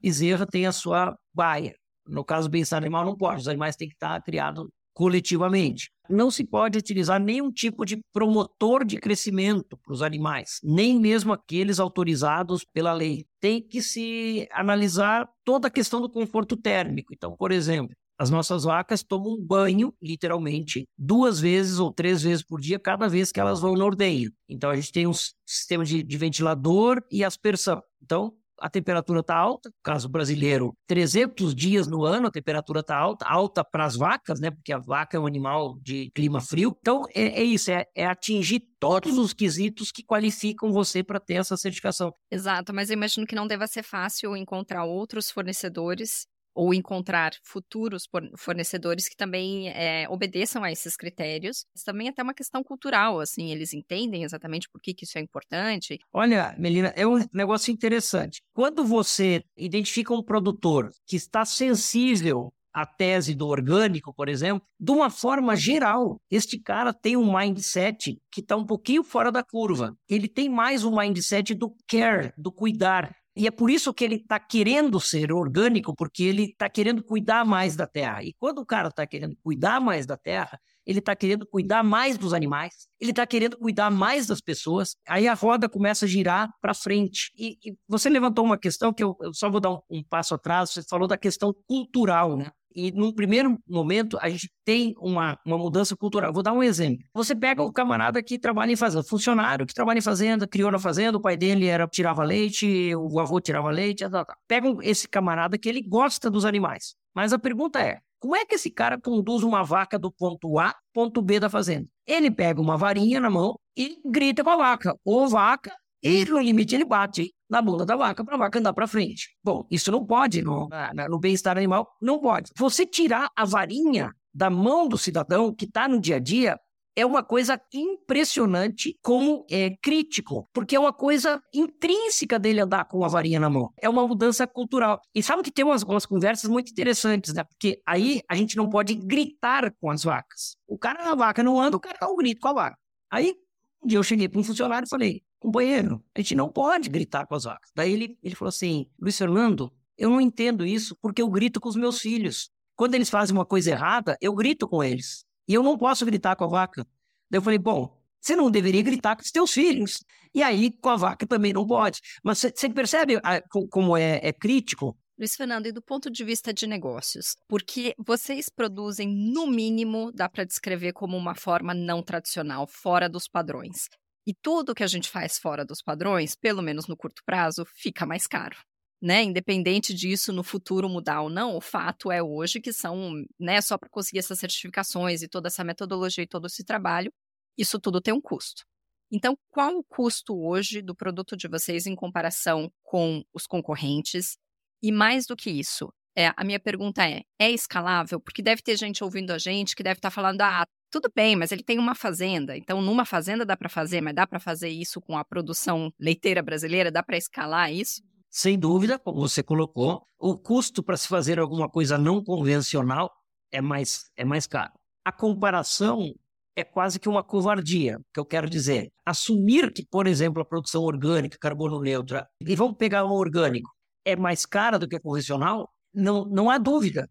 bezerra 0.00 0.46
tem 0.46 0.66
a 0.66 0.72
sua 0.72 1.16
baia. 1.34 1.74
No 2.06 2.24
caso 2.24 2.48
do 2.48 2.52
bem-estar 2.52 2.80
animal, 2.80 3.04
não 3.04 3.16
pode. 3.16 3.40
Os 3.40 3.48
animais 3.48 3.76
têm 3.76 3.88
que 3.88 3.94
estar 3.94 4.22
criados 4.22 4.66
coletivamente. 4.94 5.90
Não 6.08 6.30
se 6.30 6.42
pode 6.42 6.78
utilizar 6.78 7.20
nenhum 7.20 7.50
tipo 7.50 7.84
de 7.84 8.00
promotor 8.12 8.84
de 8.84 8.96
crescimento 8.96 9.76
para 9.76 9.92
os 9.92 10.00
animais, 10.00 10.58
nem 10.62 10.98
mesmo 10.98 11.32
aqueles 11.32 11.78
autorizados 11.78 12.64
pela 12.72 12.94
lei. 12.94 13.26
Tem 13.40 13.60
que 13.60 13.82
se 13.82 14.48
analisar 14.52 15.28
toda 15.44 15.68
a 15.68 15.70
questão 15.70 16.00
do 16.00 16.08
conforto 16.08 16.56
térmico. 16.56 17.12
Então, 17.12 17.36
por 17.36 17.52
exemplo, 17.52 17.94
as 18.18 18.30
nossas 18.30 18.64
vacas 18.64 19.02
tomam 19.02 19.40
banho, 19.40 19.92
literalmente, 20.02 20.88
duas 20.96 21.38
vezes 21.38 21.78
ou 21.78 21.92
três 21.92 22.22
vezes 22.22 22.42
por 22.42 22.60
dia, 22.60 22.78
cada 22.78 23.08
vez 23.08 23.30
que 23.30 23.40
elas 23.40 23.60
vão 23.60 23.74
no 23.74 23.84
ordenho. 23.84 24.30
Então, 24.48 24.70
a 24.70 24.76
gente 24.76 24.92
tem 24.92 25.06
um 25.06 25.12
sistema 25.46 25.84
de, 25.84 26.02
de 26.02 26.16
ventilador 26.16 27.02
e 27.10 27.24
aspersão. 27.24 27.82
Então, 28.02 28.32
a 28.58 28.70
temperatura 28.70 29.20
está 29.20 29.36
alta, 29.36 29.70
caso 29.82 30.08
brasileiro, 30.08 30.74
300 30.86 31.54
dias 31.54 31.86
no 31.86 32.04
ano 32.04 32.28
a 32.28 32.30
temperatura 32.30 32.80
está 32.80 32.96
alta, 32.96 33.26
alta 33.26 33.64
para 33.64 33.84
as 33.84 33.96
vacas, 33.96 34.40
né? 34.40 34.50
Porque 34.50 34.72
a 34.72 34.78
vaca 34.78 35.16
é 35.16 35.20
um 35.20 35.26
animal 35.26 35.78
de 35.82 36.10
clima 36.14 36.40
frio. 36.40 36.74
Então, 36.80 37.04
é, 37.14 37.40
é 37.40 37.42
isso, 37.42 37.70
é, 37.70 37.84
é, 37.94 38.06
atingir 38.06 38.62
todos 38.80 39.18
os 39.18 39.32
quesitos 39.32 39.92
que 39.92 40.02
qualificam 40.02 40.72
você 40.72 41.02
para 41.02 41.20
ter 41.20 41.34
essa 41.34 41.56
certificação. 41.56 42.12
Exato, 42.30 42.72
mas 42.72 42.90
eu 42.90 42.94
imagino 42.94 43.26
que 43.26 43.34
não 43.34 43.46
deva 43.46 43.66
ser 43.66 43.82
fácil 43.82 44.36
encontrar 44.36 44.84
outros 44.84 45.30
fornecedores 45.30 46.26
ou 46.56 46.72
encontrar 46.72 47.32
futuros 47.44 48.08
fornecedores 48.38 49.08
que 49.08 49.14
também 49.14 49.68
é, 49.68 50.08
obedeçam 50.08 50.64
a 50.64 50.72
esses 50.72 50.96
critérios. 50.96 51.66
Mas 51.74 51.84
também 51.84 52.06
é 52.06 52.10
até 52.10 52.22
uma 52.22 52.32
questão 52.32 52.64
cultural, 52.64 53.20
assim, 53.20 53.52
eles 53.52 53.74
entendem 53.74 54.24
exatamente 54.24 54.68
por 54.70 54.80
que, 54.80 54.94
que 54.94 55.04
isso 55.04 55.18
é 55.18 55.20
importante. 55.20 55.98
Olha, 56.12 56.54
Melina, 56.58 56.88
é 56.96 57.06
um 57.06 57.22
negócio 57.32 57.70
interessante. 57.70 58.40
Quando 58.54 58.84
você 58.84 59.44
identifica 59.56 60.14
um 60.14 60.22
produtor 60.22 60.90
que 61.06 61.16
está 61.16 61.44
sensível 61.44 62.50
a 62.72 62.84
tese 62.84 63.34
do 63.34 63.46
orgânico, 63.46 64.12
por 64.14 64.28
exemplo, 64.28 64.62
de 64.78 64.92
uma 64.92 65.08
forma 65.08 65.56
geral, 65.56 66.20
este 66.30 66.58
cara 66.58 66.92
tem 66.92 67.16
um 67.16 67.34
mindset 67.34 68.18
que 68.30 68.40
está 68.40 68.54
um 68.54 68.66
pouquinho 68.66 69.02
fora 69.02 69.32
da 69.32 69.42
curva. 69.42 69.94
Ele 70.08 70.28
tem 70.28 70.48
mais 70.48 70.84
um 70.84 70.94
mindset 70.94 71.54
do 71.54 71.74
care, 71.88 72.32
do 72.36 72.52
cuidar. 72.52 73.14
E 73.36 73.46
é 73.46 73.50
por 73.50 73.70
isso 73.70 73.92
que 73.92 74.02
ele 74.02 74.16
está 74.16 74.40
querendo 74.40 74.98
ser 74.98 75.30
orgânico, 75.30 75.94
porque 75.94 76.24
ele 76.24 76.44
está 76.44 76.70
querendo 76.70 77.04
cuidar 77.04 77.44
mais 77.44 77.76
da 77.76 77.86
terra. 77.86 78.22
E 78.24 78.32
quando 78.32 78.60
o 78.60 78.66
cara 78.66 78.88
está 78.88 79.06
querendo 79.06 79.36
cuidar 79.42 79.78
mais 79.80 80.06
da 80.06 80.16
terra, 80.16 80.58
ele 80.86 81.00
está 81.00 81.16
querendo 81.16 81.46
cuidar 81.46 81.82
mais 81.82 82.16
dos 82.16 82.32
animais, 82.32 82.86
ele 83.00 83.10
está 83.10 83.26
querendo 83.26 83.58
cuidar 83.58 83.90
mais 83.90 84.26
das 84.26 84.40
pessoas, 84.40 84.96
aí 85.06 85.26
a 85.26 85.34
roda 85.34 85.68
começa 85.68 86.04
a 86.04 86.08
girar 86.08 86.48
para 86.60 86.72
frente. 86.72 87.32
E, 87.36 87.58
e, 87.64 87.76
você 87.88 88.08
levantou 88.08 88.44
uma 88.44 88.56
questão 88.56 88.92
que 88.92 89.02
eu, 89.02 89.16
eu 89.20 89.34
só 89.34 89.50
vou 89.50 89.60
dar 89.60 89.70
um, 89.70 89.80
um, 89.90 90.04
passo 90.04 90.34
atrás, 90.34 90.70
você 90.70 90.82
falou 90.82 91.08
da 91.08 91.18
questão 91.18 91.52
cultural, 91.66 92.36
né? 92.36 92.50
E 92.76 92.92
num 92.92 93.10
primeiro 93.10 93.58
momento, 93.66 94.18
a 94.20 94.28
gente 94.28 94.50
tem 94.62 94.94
uma, 94.98 95.38
uma 95.46 95.56
mudança 95.56 95.96
cultural. 95.96 96.30
Vou 96.30 96.42
dar 96.42 96.52
um 96.52 96.62
exemplo. 96.62 97.02
Você 97.14 97.34
pega 97.34 97.62
o 97.62 97.72
camarada 97.72 98.22
que 98.22 98.38
trabalha 98.38 98.70
em 98.70 98.76
fazenda, 98.76 99.02
funcionário 99.02 99.64
que 99.64 99.72
trabalha 99.72 99.96
em 99.96 100.02
fazenda, 100.02 100.46
criou 100.46 100.70
na 100.70 100.78
fazenda, 100.78 101.16
o 101.16 101.20
pai 101.20 101.38
dele 101.38 101.66
era 101.66 101.88
tirava 101.88 102.22
leite, 102.22 102.94
o 102.94 103.18
avô 103.18 103.40
tirava 103.40 103.70
leite, 103.70 104.06
tal, 104.10 104.26
tal. 104.26 104.36
Pega 104.46 104.68
esse 104.82 105.08
camarada 105.08 105.56
que 105.56 105.70
ele 105.70 105.80
gosta 105.80 106.28
dos 106.28 106.44
animais. 106.44 106.94
Mas 107.14 107.32
a 107.32 107.38
pergunta 107.38 107.80
é, 107.80 108.00
como 108.18 108.36
é 108.36 108.44
que 108.44 108.54
esse 108.54 108.70
cara 108.70 109.00
conduz 109.00 109.42
uma 109.42 109.62
vaca 109.62 109.98
do 109.98 110.10
ponto 110.10 110.58
A 110.58 110.74
ponto 110.92 111.20
B 111.20 111.38
da 111.38 111.50
fazenda? 111.50 111.88
Ele 112.06 112.30
pega 112.30 112.60
uma 112.60 112.76
varinha 112.76 113.20
na 113.20 113.30
mão 113.30 113.58
e 113.76 113.98
grita 114.04 114.42
com 114.42 114.50
a 114.50 114.56
vaca, 114.56 114.96
ô 115.04 115.28
vaca, 115.28 115.72
e 116.02 116.24
no 116.24 116.38
limite 116.38 116.74
ele 116.74 116.84
bate 116.84 117.34
na 117.48 117.60
bunda 117.60 117.84
da 117.84 117.96
vaca 117.96 118.24
para 118.24 118.34
a 118.34 118.38
vaca 118.38 118.58
andar 118.58 118.72
para 118.72 118.86
frente. 118.86 119.36
Bom, 119.42 119.66
isso 119.70 119.90
não 119.90 120.04
pode 120.04 120.42
no, 120.42 120.68
no 121.08 121.18
bem-estar 121.18 121.56
animal, 121.56 121.88
não 122.00 122.20
pode. 122.20 122.52
Você 122.56 122.86
tirar 122.86 123.30
a 123.36 123.44
varinha 123.44 124.12
da 124.32 124.50
mão 124.50 124.86
do 124.86 124.98
cidadão 124.98 125.54
que 125.54 125.64
está 125.64 125.88
no 125.88 126.00
dia 126.00 126.16
a 126.16 126.20
dia 126.20 126.58
é 126.96 127.04
uma 127.04 127.22
coisa 127.22 127.60
impressionante 127.72 128.98
como 129.02 129.44
é 129.50 129.76
crítico, 129.82 130.48
porque 130.52 130.74
é 130.74 130.80
uma 130.80 130.94
coisa 130.94 131.42
intrínseca 131.54 132.38
dele 132.38 132.60
andar 132.60 132.86
com 132.86 133.04
a 133.04 133.08
varinha 133.08 133.38
na 133.38 133.50
mão. 133.50 133.70
É 133.78 133.88
uma 133.88 134.08
mudança 134.08 134.46
cultural. 134.46 134.98
E 135.14 135.22
sabe 135.22 135.42
que 135.42 135.52
tem 135.52 135.64
umas, 135.64 135.82
umas 135.82 136.06
conversas 136.06 136.48
muito 136.48 136.70
interessantes, 136.70 137.34
né? 137.34 137.44
Porque 137.44 137.82
aí 137.86 138.22
a 138.28 138.34
gente 138.34 138.56
não 138.56 138.70
pode 138.70 138.94
gritar 138.94 139.70
com 139.78 139.90
as 139.90 140.04
vacas. 140.04 140.56
O 140.66 140.78
cara 140.78 141.04
na 141.04 141.14
vaca 141.14 141.42
não 141.42 141.60
anda, 141.60 141.76
o 141.76 141.80
cara 141.80 141.98
dá 142.00 142.08
um 142.08 142.16
grito 142.16 142.40
com 142.40 142.48
a 142.48 142.54
vaca. 142.54 142.78
Aí 143.10 143.34
um 143.82 143.86
dia 143.86 143.98
eu 143.98 144.02
cheguei 144.02 144.26
para 144.28 144.40
um 144.40 144.44
funcionário 144.44 144.86
e 144.86 144.88
falei: 144.88 145.22
companheiro, 145.38 146.02
a 146.14 146.20
gente 146.20 146.34
não 146.34 146.48
pode 146.48 146.88
gritar 146.88 147.26
com 147.26 147.34
as 147.34 147.44
vacas. 147.44 147.70
Daí 147.76 147.92
ele, 147.92 148.18
ele 148.22 148.34
falou 148.34 148.48
assim: 148.48 148.86
Luiz 148.98 149.18
Fernando, 149.18 149.70
eu 149.98 150.08
não 150.08 150.20
entendo 150.20 150.64
isso 150.64 150.96
porque 151.02 151.20
eu 151.20 151.28
grito 151.28 151.60
com 151.60 151.68
os 151.68 151.76
meus 151.76 152.00
filhos. 152.00 152.50
Quando 152.74 152.94
eles 152.94 153.10
fazem 153.10 153.36
uma 153.36 153.46
coisa 153.46 153.70
errada, 153.70 154.16
eu 154.20 154.34
grito 154.34 154.66
com 154.66 154.82
eles. 154.82 155.25
E 155.48 155.54
eu 155.54 155.62
não 155.62 155.78
posso 155.78 156.04
gritar 156.04 156.36
com 156.36 156.44
a 156.44 156.48
vaca. 156.48 156.86
Daí 157.30 157.38
eu 157.38 157.42
falei, 157.42 157.58
bom, 157.58 157.96
você 158.20 158.34
não 158.34 158.50
deveria 158.50 158.82
gritar 158.82 159.16
com 159.16 159.22
os 159.22 159.30
teus 159.30 159.52
filhos. 159.52 160.04
E 160.34 160.42
aí, 160.42 160.70
com 160.70 160.88
a 160.88 160.96
vaca 160.96 161.26
também 161.26 161.52
não 161.52 161.66
pode. 161.66 162.00
Mas 162.22 162.38
você 162.38 162.68
percebe 162.68 163.20
a, 163.22 163.40
como 163.70 163.96
é, 163.96 164.20
é 164.22 164.32
crítico? 164.32 164.96
Luiz 165.18 165.34
Fernando, 165.34 165.66
e 165.66 165.72
do 165.72 165.80
ponto 165.80 166.10
de 166.10 166.22
vista 166.24 166.52
de 166.52 166.66
negócios, 166.66 167.36
porque 167.48 167.94
vocês 167.98 168.50
produzem, 168.50 169.08
no 169.08 169.46
mínimo, 169.46 170.12
dá 170.12 170.28
para 170.28 170.44
descrever 170.44 170.92
como 170.92 171.16
uma 171.16 171.34
forma 171.34 171.72
não 171.72 172.02
tradicional, 172.02 172.66
fora 172.66 173.08
dos 173.08 173.26
padrões. 173.26 173.88
E 174.26 174.34
tudo 174.34 174.74
que 174.74 174.82
a 174.82 174.86
gente 174.86 175.08
faz 175.08 175.38
fora 175.38 175.64
dos 175.64 175.80
padrões, 175.80 176.34
pelo 176.34 176.60
menos 176.60 176.86
no 176.86 176.96
curto 176.96 177.22
prazo, 177.24 177.64
fica 177.64 178.04
mais 178.04 178.26
caro 178.26 178.56
né? 179.00 179.22
Independente 179.22 179.94
disso 179.94 180.32
no 180.32 180.42
futuro 180.42 180.88
mudar 180.88 181.22
ou 181.22 181.30
não, 181.30 181.56
o 181.56 181.60
fato 181.60 182.10
é 182.10 182.22
hoje 182.22 182.60
que 182.60 182.72
são, 182.72 183.24
né, 183.38 183.60
só 183.60 183.76
para 183.78 183.90
conseguir 183.90 184.18
essas 184.20 184.38
certificações 184.38 185.22
e 185.22 185.28
toda 185.28 185.48
essa 185.48 185.64
metodologia 185.64 186.24
e 186.24 186.26
todo 186.26 186.46
esse 186.46 186.64
trabalho, 186.64 187.12
isso 187.58 187.78
tudo 187.78 188.00
tem 188.00 188.14
um 188.14 188.20
custo. 188.20 188.64
Então, 189.10 189.38
qual 189.50 189.76
o 189.76 189.84
custo 189.84 190.36
hoje 190.36 190.82
do 190.82 190.94
produto 190.94 191.36
de 191.36 191.48
vocês 191.48 191.86
em 191.86 191.94
comparação 191.94 192.70
com 192.82 193.22
os 193.32 193.46
concorrentes? 193.46 194.36
E 194.82 194.90
mais 194.92 195.26
do 195.26 195.36
que 195.36 195.50
isso, 195.50 195.92
é, 196.16 196.32
a 196.36 196.44
minha 196.44 196.58
pergunta 196.58 197.06
é: 197.08 197.22
é 197.38 197.50
escalável? 197.50 198.20
Porque 198.20 198.42
deve 198.42 198.62
ter 198.62 198.76
gente 198.76 199.04
ouvindo 199.04 199.30
a 199.32 199.38
gente 199.38 199.76
que 199.76 199.82
deve 199.82 199.98
estar 199.98 200.10
tá 200.10 200.14
falando, 200.14 200.40
ah, 200.40 200.66
tudo 200.90 201.10
bem, 201.14 201.36
mas 201.36 201.52
ele 201.52 201.62
tem 201.62 201.78
uma 201.78 201.94
fazenda. 201.94 202.56
Então, 202.56 202.80
numa 202.80 203.04
fazenda 203.04 203.44
dá 203.44 203.56
para 203.56 203.68
fazer, 203.68 204.00
mas 204.00 204.14
dá 204.14 204.26
para 204.26 204.40
fazer 204.40 204.68
isso 204.68 205.00
com 205.00 205.16
a 205.16 205.24
produção 205.24 205.92
leiteira 206.00 206.42
brasileira? 206.42 206.90
Dá 206.90 207.02
para 207.02 207.16
escalar 207.18 207.72
isso? 207.72 208.02
Sem 208.36 208.58
dúvida, 208.58 208.98
como 208.98 209.18
você 209.18 209.42
colocou, 209.42 210.06
o 210.18 210.36
custo 210.36 210.82
para 210.82 210.98
se 210.98 211.08
fazer 211.08 211.40
alguma 211.40 211.70
coisa 211.70 211.96
não 211.96 212.22
convencional 212.22 213.10
é 213.50 213.62
mais, 213.62 214.10
é 214.14 214.26
mais 214.26 214.46
caro. 214.46 214.74
A 215.02 215.10
comparação 215.10 216.12
é 216.54 216.62
quase 216.62 217.00
que 217.00 217.08
uma 217.08 217.24
covardia, 217.24 217.98
que 218.12 218.20
eu 218.20 218.26
quero 218.26 218.50
dizer. 218.50 218.90
Assumir 219.06 219.72
que, 219.72 219.86
por 219.86 220.06
exemplo, 220.06 220.42
a 220.42 220.44
produção 220.44 220.82
orgânica, 220.82 221.38
carbono 221.40 221.80
neutra, 221.80 222.28
e 222.38 222.54
vamos 222.54 222.76
pegar 222.76 223.06
um 223.06 223.12
orgânico, 223.12 223.70
é 224.04 224.14
mais 224.14 224.44
cara 224.44 224.78
do 224.78 224.86
que 224.86 224.96
a 224.96 225.00
convencional, 225.00 225.70
não, 225.94 226.26
não 226.26 226.50
há 226.50 226.58
dúvida. 226.58 227.08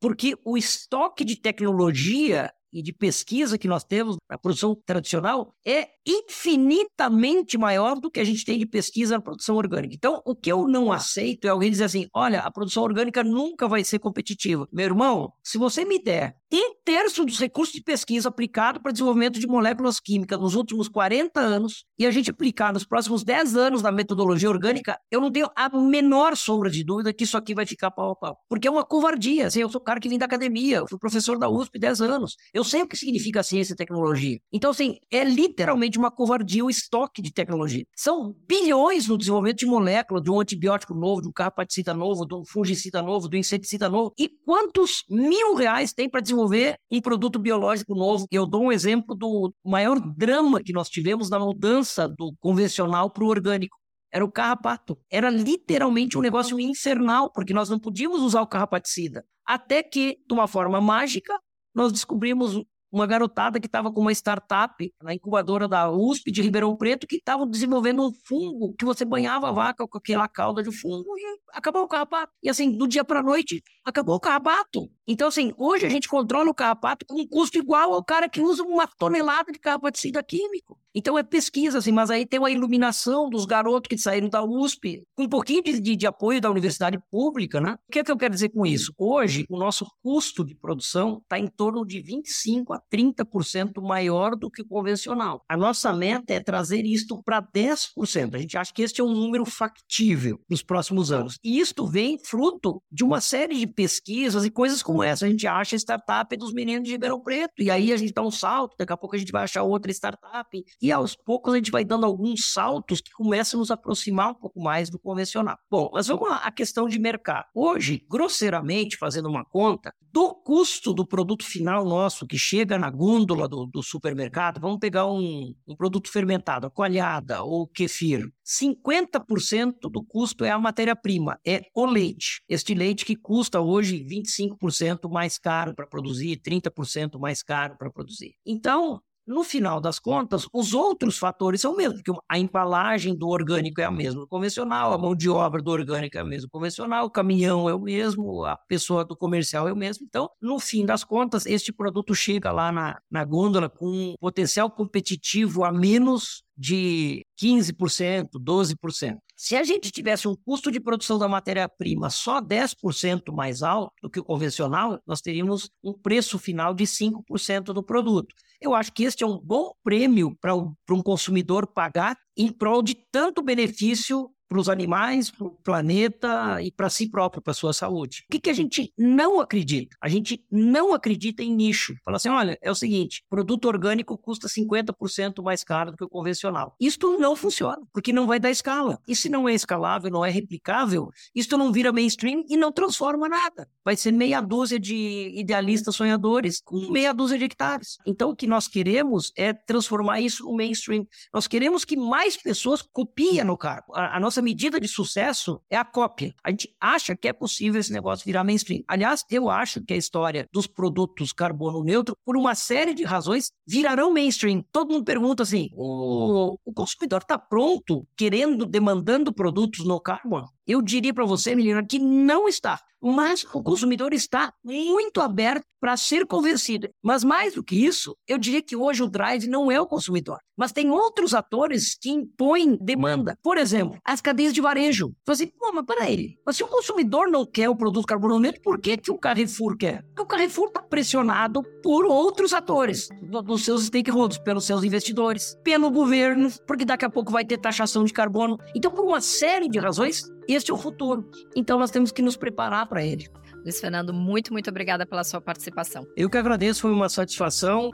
Porque 0.00 0.34
o 0.44 0.58
estoque 0.58 1.24
de 1.24 1.40
tecnologia 1.40 2.52
e 2.74 2.82
de 2.82 2.92
pesquisa 2.92 3.56
que 3.56 3.68
nós 3.68 3.84
temos 3.84 4.16
na 4.28 4.36
produção 4.36 4.76
tradicional 4.84 5.54
é 5.64 5.88
infinitamente 6.04 7.56
maior 7.56 8.00
do 8.00 8.10
que 8.10 8.18
a 8.18 8.24
gente 8.24 8.44
tem 8.44 8.58
de 8.58 8.66
pesquisa 8.66 9.14
na 9.14 9.22
produção 9.22 9.54
orgânica. 9.56 9.94
Então, 9.94 10.20
o 10.26 10.34
que 10.34 10.50
eu 10.50 10.66
não 10.66 10.90
aceito 10.90 11.46
é 11.46 11.50
alguém 11.50 11.70
dizer 11.70 11.84
assim: 11.84 12.08
olha, 12.12 12.40
a 12.40 12.50
produção 12.50 12.82
orgânica 12.82 13.22
nunca 13.22 13.68
vai 13.68 13.84
ser 13.84 14.00
competitiva. 14.00 14.68
Meu 14.72 14.86
irmão, 14.86 15.32
se 15.42 15.56
você 15.56 15.84
me 15.84 16.02
der 16.02 16.36
um 16.56 16.74
terço 16.84 17.24
dos 17.24 17.38
recursos 17.38 17.74
de 17.74 17.82
pesquisa 17.82 18.28
aplicado 18.28 18.80
para 18.80 18.92
desenvolvimento 18.92 19.38
de 19.38 19.46
moléculas 19.46 20.00
químicas 20.00 20.38
nos 20.38 20.54
últimos 20.54 20.88
40 20.88 21.40
anos 21.40 21.84
e 21.98 22.06
a 22.06 22.10
gente 22.10 22.30
aplicar 22.30 22.72
nos 22.72 22.84
próximos 22.84 23.22
10 23.22 23.56
anos 23.56 23.82
na 23.82 23.92
metodologia 23.92 24.48
orgânica, 24.48 24.98
eu 25.10 25.20
não 25.20 25.30
tenho 25.30 25.48
a 25.56 25.68
menor 25.68 26.36
sombra 26.36 26.70
de 26.70 26.84
dúvida 26.84 27.12
que 27.12 27.24
isso 27.24 27.36
aqui 27.36 27.54
vai 27.54 27.66
ficar 27.66 27.90
pau 27.90 28.10
a 28.12 28.16
pau. 28.16 28.38
Porque 28.48 28.68
é 28.68 28.70
uma 28.70 28.84
covardia. 28.84 29.46
Assim, 29.46 29.60
eu 29.60 29.68
sou 29.68 29.80
o 29.80 29.84
cara 29.84 30.00
que 30.00 30.08
vem 30.08 30.18
da 30.18 30.26
academia, 30.26 30.78
eu 30.78 30.88
fui 30.88 30.98
professor 30.98 31.38
da 31.38 31.48
USP 31.48 31.78
10 31.78 32.00
anos. 32.02 32.36
Eu 32.52 32.64
sei 32.64 32.82
o 32.82 32.88
que 32.88 32.96
significa 32.96 33.42
ciência 33.42 33.72
e 33.74 33.76
tecnologia. 33.76 34.38
Então, 34.52 34.70
assim, 34.70 34.96
é 35.10 35.24
literalmente 35.24 35.98
uma 35.98 36.10
covardia 36.10 36.64
o 36.64 36.70
estoque 36.70 37.22
de 37.22 37.32
tecnologia. 37.32 37.84
São 37.94 38.34
bilhões 38.48 39.06
no 39.06 39.18
desenvolvimento 39.18 39.58
de 39.58 39.66
moléculas, 39.66 40.22
de 40.22 40.30
um 40.30 40.40
antibiótico 40.40 40.94
novo, 40.94 41.22
de 41.22 41.28
um 41.28 41.32
carpaticida 41.32 41.94
novo, 41.94 42.26
de 42.26 42.34
um 42.34 42.44
fungicida 42.44 43.02
novo, 43.02 43.28
de 43.28 43.36
um 43.36 43.40
inseticida 43.40 43.88
novo. 43.88 44.12
E 44.18 44.28
quantos 44.44 45.04
mil 45.08 45.54
reais 45.54 45.92
tem 45.92 46.08
para 46.08 46.20
desenvolver 46.20 46.43
desenvolver 46.44 46.76
um 46.90 47.00
produto 47.00 47.38
biológico 47.38 47.94
novo. 47.94 48.26
Eu 48.30 48.46
dou 48.46 48.64
um 48.64 48.72
exemplo 48.72 49.14
do 49.14 49.52
maior 49.64 49.98
drama 50.00 50.62
que 50.62 50.72
nós 50.72 50.88
tivemos 50.88 51.30
na 51.30 51.38
mudança 51.38 52.08
do 52.08 52.34
convencional 52.38 53.10
para 53.10 53.24
o 53.24 53.28
orgânico. 53.28 53.76
Era 54.12 54.24
o 54.24 54.30
carrapato. 54.30 54.98
Era 55.10 55.30
literalmente 55.30 56.16
um 56.16 56.20
negócio 56.20 56.58
infernal, 56.60 57.32
porque 57.32 57.52
nós 57.52 57.68
não 57.68 57.78
podíamos 57.78 58.20
usar 58.20 58.42
o 58.42 58.46
carrapaticida. 58.46 59.24
Até 59.44 59.82
que, 59.82 60.18
de 60.26 60.34
uma 60.34 60.46
forma 60.46 60.80
mágica, 60.80 61.36
nós 61.74 61.92
descobrimos 61.92 62.64
uma 62.94 63.08
garotada 63.08 63.58
que 63.58 63.66
estava 63.66 63.92
com 63.92 64.00
uma 64.00 64.12
startup 64.12 64.94
na 65.02 65.12
incubadora 65.12 65.66
da 65.66 65.90
USP 65.90 66.30
de 66.30 66.40
Ribeirão 66.40 66.76
Preto 66.76 67.08
que 67.08 67.16
estava 67.16 67.44
desenvolvendo 67.44 68.06
um 68.06 68.12
fungo 68.24 68.72
que 68.78 68.84
você 68.84 69.04
banhava 69.04 69.48
a 69.48 69.52
vaca 69.52 69.84
com 69.88 69.98
aquela 69.98 70.28
cauda 70.28 70.62
de 70.62 70.70
fungo 70.70 71.18
e 71.18 71.38
acabou 71.52 71.82
o 71.82 71.88
carrapato. 71.88 72.32
E 72.40 72.48
assim, 72.48 72.70
do 72.70 72.86
dia 72.86 73.04
para 73.04 73.20
noite, 73.20 73.60
acabou 73.84 74.14
o 74.14 74.20
carrapato. 74.20 74.88
Então, 75.06 75.28
assim, 75.28 75.52
hoje 75.58 75.86
a 75.86 75.88
gente 75.88 76.08
controla 76.08 76.50
o 76.50 76.54
carrapato 76.54 77.04
com 77.06 77.20
um 77.20 77.26
custo 77.26 77.58
igual 77.58 77.92
ao 77.92 78.04
cara 78.04 78.28
que 78.28 78.40
usa 78.40 78.62
uma 78.62 78.86
tonelada 78.86 79.52
de 79.52 79.58
carrapaticida 79.58 80.22
químico. 80.22 80.78
Então 80.96 81.18
é 81.18 81.24
pesquisa, 81.24 81.78
assim, 81.78 81.90
mas 81.90 82.08
aí 82.08 82.24
tem 82.24 82.38
uma 82.38 82.50
iluminação 82.52 83.28
dos 83.28 83.44
garotos 83.44 83.88
que 83.88 83.98
saíram 83.98 84.28
da 84.28 84.44
USP, 84.44 85.02
com 85.16 85.24
um 85.24 85.28
pouquinho 85.28 85.60
de, 85.60 85.80
de, 85.80 85.96
de 85.96 86.06
apoio 86.06 86.40
da 86.40 86.48
universidade 86.48 86.96
pública, 87.10 87.60
né? 87.60 87.76
O 87.88 87.92
que 87.92 87.98
é 87.98 88.04
que 88.04 88.12
eu 88.12 88.16
quero 88.16 88.32
dizer 88.32 88.50
com 88.50 88.64
isso? 88.64 88.94
Hoje, 88.96 89.44
o 89.50 89.58
nosso 89.58 89.84
custo 90.04 90.44
de 90.44 90.54
produção 90.54 91.18
está 91.20 91.36
em 91.36 91.48
torno 91.48 91.84
de 91.84 92.00
25% 92.00 92.66
a 92.70 92.80
30% 92.94 93.82
maior 93.82 94.36
do 94.36 94.48
que 94.48 94.62
o 94.62 94.68
convencional. 94.68 95.42
A 95.48 95.56
nossa 95.56 95.92
meta 95.92 96.32
é 96.32 96.38
trazer 96.38 96.84
isto 96.84 97.20
para 97.24 97.42
10%. 97.42 98.32
A 98.32 98.38
gente 98.38 98.56
acha 98.56 98.72
que 98.72 98.82
este 98.82 99.00
é 99.00 99.04
um 99.04 99.12
número 99.12 99.44
factível 99.44 100.38
nos 100.48 100.62
próximos 100.62 101.10
anos. 101.10 101.38
E 101.42 101.58
isto 101.58 101.88
vem 101.88 102.20
fruto 102.24 102.80
de 102.88 103.02
uma 103.02 103.20
série 103.20 103.58
de 103.58 103.66
pesquisas 103.66 104.44
e 104.44 104.50
coisas 104.50 104.80
como 104.80 104.93
essa. 105.02 105.26
A 105.26 105.28
gente 105.28 105.46
acha 105.46 105.76
a 105.76 105.78
startup 105.78 106.36
dos 106.36 106.52
meninos 106.52 106.84
de 106.84 106.92
Ribeirão 106.92 107.20
Preto, 107.20 107.54
e 107.58 107.70
aí 107.70 107.92
a 107.92 107.96
gente 107.96 108.12
dá 108.12 108.22
um 108.22 108.30
salto, 108.30 108.76
daqui 108.78 108.92
a 108.92 108.96
pouco 108.96 109.16
a 109.16 109.18
gente 109.18 109.32
vai 109.32 109.44
achar 109.44 109.62
outra 109.62 109.90
startup, 109.90 110.64
e 110.80 110.92
aos 110.92 111.16
poucos 111.16 111.52
a 111.52 111.56
gente 111.56 111.70
vai 111.70 111.84
dando 111.84 112.06
alguns 112.06 112.52
saltos 112.52 113.00
que 113.00 113.10
começam 113.12 113.58
a 113.58 113.60
nos 113.60 113.70
aproximar 113.70 114.30
um 114.30 114.34
pouco 114.34 114.60
mais 114.60 114.90
do 114.90 114.98
convencional. 114.98 115.56
Bom, 115.70 115.90
mas 115.92 116.06
vamos 116.06 116.28
a 116.30 116.50
questão 116.50 116.88
de 116.88 116.98
mercado. 116.98 117.46
Hoje, 117.54 118.04
grosseiramente, 118.08 118.96
fazendo 118.96 119.28
uma 119.28 119.44
conta, 119.44 119.92
do 120.14 120.32
custo 120.32 120.94
do 120.94 121.04
produto 121.04 121.44
final 121.44 121.84
nosso 121.84 122.24
que 122.24 122.38
chega 122.38 122.78
na 122.78 122.88
gôndola 122.88 123.48
do, 123.48 123.66
do 123.66 123.82
supermercado, 123.82 124.60
vamos 124.60 124.78
pegar 124.78 125.10
um, 125.10 125.52
um 125.66 125.74
produto 125.74 126.08
fermentado, 126.08 126.68
a 126.68 126.70
coalhada 126.70 127.42
ou 127.42 127.66
kefir, 127.66 128.30
50% 128.44 129.90
do 129.90 130.04
custo 130.04 130.44
é 130.44 130.50
a 130.50 130.58
matéria-prima, 130.58 131.38
é 131.46 131.62
o 131.74 131.86
leite. 131.86 132.42
Este 132.48 132.74
leite 132.74 133.04
que 133.04 133.16
custa 133.16 133.60
hoje 133.60 134.04
25% 134.04 135.10
mais 135.10 135.38
caro 135.38 135.74
para 135.74 135.86
produzir, 135.86 136.36
30% 136.36 137.18
mais 137.18 137.42
caro 137.42 137.76
para 137.78 137.90
produzir. 137.90 138.34
Então, 138.44 139.00
no 139.26 139.42
final 139.42 139.80
das 139.80 139.98
contas, 139.98 140.46
os 140.52 140.74
outros 140.74 141.18
fatores 141.18 141.60
são 141.60 141.72
os 141.72 141.76
mesmos, 141.76 142.02
porque 142.02 142.20
a 142.28 142.38
embalagem 142.38 143.16
do 143.16 143.28
orgânico 143.28 143.80
é 143.80 143.84
a 143.84 143.90
mesma 143.90 144.20
do 144.20 144.28
convencional, 144.28 144.92
a 144.92 144.98
mão 144.98 145.14
de 145.14 145.28
obra 145.30 145.62
do 145.62 145.70
orgânico 145.70 146.16
é 146.16 146.20
a 146.20 146.24
mesma 146.24 146.46
do 146.46 146.50
convencional, 146.50 147.06
o 147.06 147.10
caminhão 147.10 147.68
é 147.68 147.74
o 147.74 147.80
mesmo, 147.80 148.44
a 148.44 148.56
pessoa 148.68 149.04
do 149.04 149.16
comercial 149.16 149.66
é 149.68 149.72
o 149.72 149.76
mesmo. 149.76 150.06
Então, 150.06 150.28
no 150.40 150.58
fim 150.58 150.84
das 150.84 151.04
contas, 151.04 151.46
este 151.46 151.72
produto 151.72 152.14
chega 152.14 152.52
lá 152.52 152.70
na, 152.70 152.98
na 153.10 153.24
gôndola 153.24 153.68
com 153.68 154.14
potencial 154.20 154.70
competitivo 154.70 155.64
a 155.64 155.72
menos 155.72 156.42
de 156.56 157.24
15%, 157.40 158.28
12%. 158.38 159.16
Se 159.36 159.56
a 159.56 159.64
gente 159.64 159.90
tivesse 159.90 160.28
um 160.28 160.36
custo 160.36 160.70
de 160.70 160.78
produção 160.78 161.18
da 161.18 161.26
matéria-prima 161.26 162.08
só 162.08 162.40
10% 162.40 163.32
mais 163.34 163.62
alto 163.62 163.92
do 164.00 164.08
que 164.08 164.20
o 164.20 164.24
convencional, 164.24 165.00
nós 165.06 165.20
teríamos 165.20 165.70
um 165.82 165.92
preço 165.92 166.38
final 166.38 166.72
de 166.72 166.84
5% 166.84 167.72
do 167.72 167.82
produto. 167.82 168.34
Eu 168.60 168.74
acho 168.74 168.92
que 168.92 169.04
este 169.04 169.24
é 169.24 169.26
um 169.26 169.38
bom 169.38 169.72
prêmio 169.82 170.36
para 170.40 170.54
um 170.54 171.02
consumidor 171.02 171.66
pagar 171.66 172.16
em 172.36 172.50
prol 172.50 172.82
de 172.82 172.94
tanto 173.10 173.42
benefício 173.42 174.30
para 174.54 174.60
os 174.60 174.68
animais, 174.68 175.32
para 175.32 175.48
o 175.48 175.50
planeta 175.50 176.62
e 176.62 176.70
para 176.70 176.88
si 176.88 177.10
próprio, 177.10 177.42
para 177.42 177.50
a 177.50 177.54
sua 177.54 177.72
saúde. 177.72 178.22
O 178.28 178.30
que, 178.30 178.38
que 178.38 178.50
a 178.50 178.52
gente 178.52 178.92
não 178.96 179.40
acredita? 179.40 179.96
A 180.00 180.08
gente 180.08 180.44
não 180.48 180.94
acredita 180.94 181.42
em 181.42 181.52
nicho. 181.52 181.96
Fala 182.04 182.18
assim: 182.18 182.28
olha, 182.28 182.56
é 182.62 182.70
o 182.70 182.74
seguinte, 182.74 183.24
produto 183.28 183.64
orgânico 183.64 184.16
custa 184.16 184.46
50% 184.46 185.42
mais 185.42 185.64
caro 185.64 185.90
do 185.90 185.96
que 185.96 186.04
o 186.04 186.08
convencional. 186.08 186.76
Isto 186.78 187.18
não 187.18 187.34
funciona, 187.34 187.82
porque 187.92 188.12
não 188.12 188.28
vai 188.28 188.38
dar 188.38 188.48
escala. 188.48 189.00
E 189.08 189.16
se 189.16 189.28
não 189.28 189.48
é 189.48 189.54
escalável, 189.54 190.08
não 190.08 190.24
é 190.24 190.30
replicável, 190.30 191.10
isto 191.34 191.58
não 191.58 191.72
vira 191.72 191.92
mainstream 191.92 192.44
e 192.48 192.56
não 192.56 192.70
transforma 192.70 193.28
nada. 193.28 193.68
Vai 193.84 193.96
ser 193.96 194.12
meia 194.12 194.40
dúzia 194.40 194.78
de 194.78 195.32
idealistas 195.34 195.96
sonhadores 195.96 196.62
com 196.64 196.92
meia 196.92 197.12
dúzia 197.12 197.36
de 197.36 197.44
hectares. 197.44 197.98
Então, 198.06 198.30
o 198.30 198.36
que 198.36 198.46
nós 198.46 198.68
queremos 198.68 199.32
é 199.36 199.52
transformar 199.52 200.20
isso 200.20 200.44
no 200.44 200.54
mainstream. 200.54 201.04
Nós 201.32 201.48
queremos 201.48 201.84
que 201.84 201.96
mais 201.96 202.36
pessoas 202.36 202.82
copiem 202.82 203.42
no 203.42 203.58
cargo. 203.58 203.92
A, 203.96 204.16
a 204.16 204.20
nossa 204.20 204.43
medida 204.44 204.78
de 204.78 204.86
sucesso 204.86 205.60
é 205.70 205.76
a 205.76 205.84
cópia. 205.84 206.34
A 206.44 206.50
gente 206.50 206.74
acha 206.80 207.16
que 207.16 207.26
é 207.26 207.32
possível 207.32 207.80
esse 207.80 207.92
negócio 207.92 208.24
virar 208.24 208.44
mainstream. 208.44 208.82
Aliás, 208.86 209.24
eu 209.30 209.48
acho 209.48 209.80
que 209.82 209.94
a 209.94 209.96
história 209.96 210.46
dos 210.52 210.66
produtos 210.66 211.32
carbono 211.32 211.82
neutro, 211.82 212.16
por 212.24 212.36
uma 212.36 212.54
série 212.54 212.94
de 212.94 213.02
razões, 213.02 213.50
virarão 213.66 214.12
mainstream. 214.12 214.62
Todo 214.70 214.92
mundo 214.92 215.04
pergunta 215.04 215.42
assim: 215.42 215.70
o, 215.72 216.56
o 216.64 216.72
consumidor 216.72 217.22
está 217.22 217.38
pronto, 217.38 218.06
querendo, 218.16 218.66
demandando 218.66 219.32
produtos 219.32 219.84
no 219.84 220.00
carbono? 220.00 220.46
Eu 220.66 220.80
diria 220.80 221.12
para 221.12 221.26
você, 221.26 221.54
menina, 221.54 221.84
que 221.84 221.98
não 221.98 222.48
está. 222.48 222.80
Mas 223.02 223.44
o 223.52 223.62
consumidor 223.62 224.14
está 224.14 224.50
muito 224.64 225.20
aberto 225.20 225.66
para 225.78 225.94
ser 225.94 226.26
convencido. 226.26 226.88
Mas 227.02 227.22
mais 227.22 227.52
do 227.52 227.62
que 227.62 227.76
isso, 227.76 228.16
eu 228.26 228.38
diria 228.38 228.62
que 228.62 228.74
hoje 228.74 229.02
o 229.02 229.10
drive 229.10 229.46
não 229.46 229.70
é 229.70 229.78
o 229.78 229.86
consumidor. 229.86 230.38
Mas 230.56 230.72
tem 230.72 230.90
outros 230.90 231.34
atores 231.34 231.94
que 232.00 232.08
impõem 232.08 232.78
demanda. 232.80 233.36
Por 233.42 233.58
exemplo, 233.58 233.98
as 234.02 234.22
cadeias 234.22 234.54
de 234.54 234.62
varejo. 234.62 235.12
Você 235.26 235.44
assim, 235.44 235.52
pô, 235.58 235.70
mas 235.74 235.84
peraí. 235.84 236.38
Mas 236.46 236.56
se 236.56 236.64
o 236.64 236.68
consumidor 236.68 237.30
não 237.30 237.44
quer 237.44 237.68
o 237.68 237.76
produto 237.76 238.06
carbono 238.06 238.40
neutro, 238.40 238.62
por 238.62 238.80
que, 238.80 238.96
que 238.96 239.10
o 239.10 239.18
Carrefour 239.18 239.76
quer? 239.76 240.02
Porque 240.06 240.22
o 240.22 240.26
Carrefour 240.26 240.68
está 240.68 240.80
pressionado 240.80 241.62
por 241.82 242.06
outros 242.06 242.54
atores, 242.54 243.08
dos 243.44 243.66
seus 243.66 243.84
stakeholders, 243.84 244.38
pelos 244.38 244.64
seus 244.64 244.82
investidores, 244.82 245.58
pelo 245.62 245.90
governo, 245.90 246.48
porque 246.66 246.86
daqui 246.86 247.04
a 247.04 247.10
pouco 247.10 247.30
vai 247.30 247.44
ter 247.44 247.58
taxação 247.58 248.04
de 248.04 248.12
carbono. 248.14 248.58
Então, 248.74 248.90
por 248.90 249.04
uma 249.04 249.20
série 249.20 249.68
de 249.68 249.78
razões, 249.78 250.22
este 250.48 250.70
é 250.70 250.74
o 250.74 250.78
futuro. 250.78 251.28
Então 251.56 251.78
nós 251.78 251.90
temos 251.90 252.12
que 252.12 252.20
nos 252.22 252.36
preparar 252.36 252.86
para 252.86 253.04
ele. 253.04 253.28
Luiz 253.62 253.80
Fernando, 253.80 254.12
muito, 254.12 254.52
muito 254.52 254.68
obrigada 254.68 255.06
pela 255.06 255.24
sua 255.24 255.40
participação. 255.40 256.06
Eu 256.16 256.28
que 256.28 256.36
agradeço, 256.36 256.82
foi 256.82 256.92
uma 256.92 257.08
satisfação. 257.08 257.90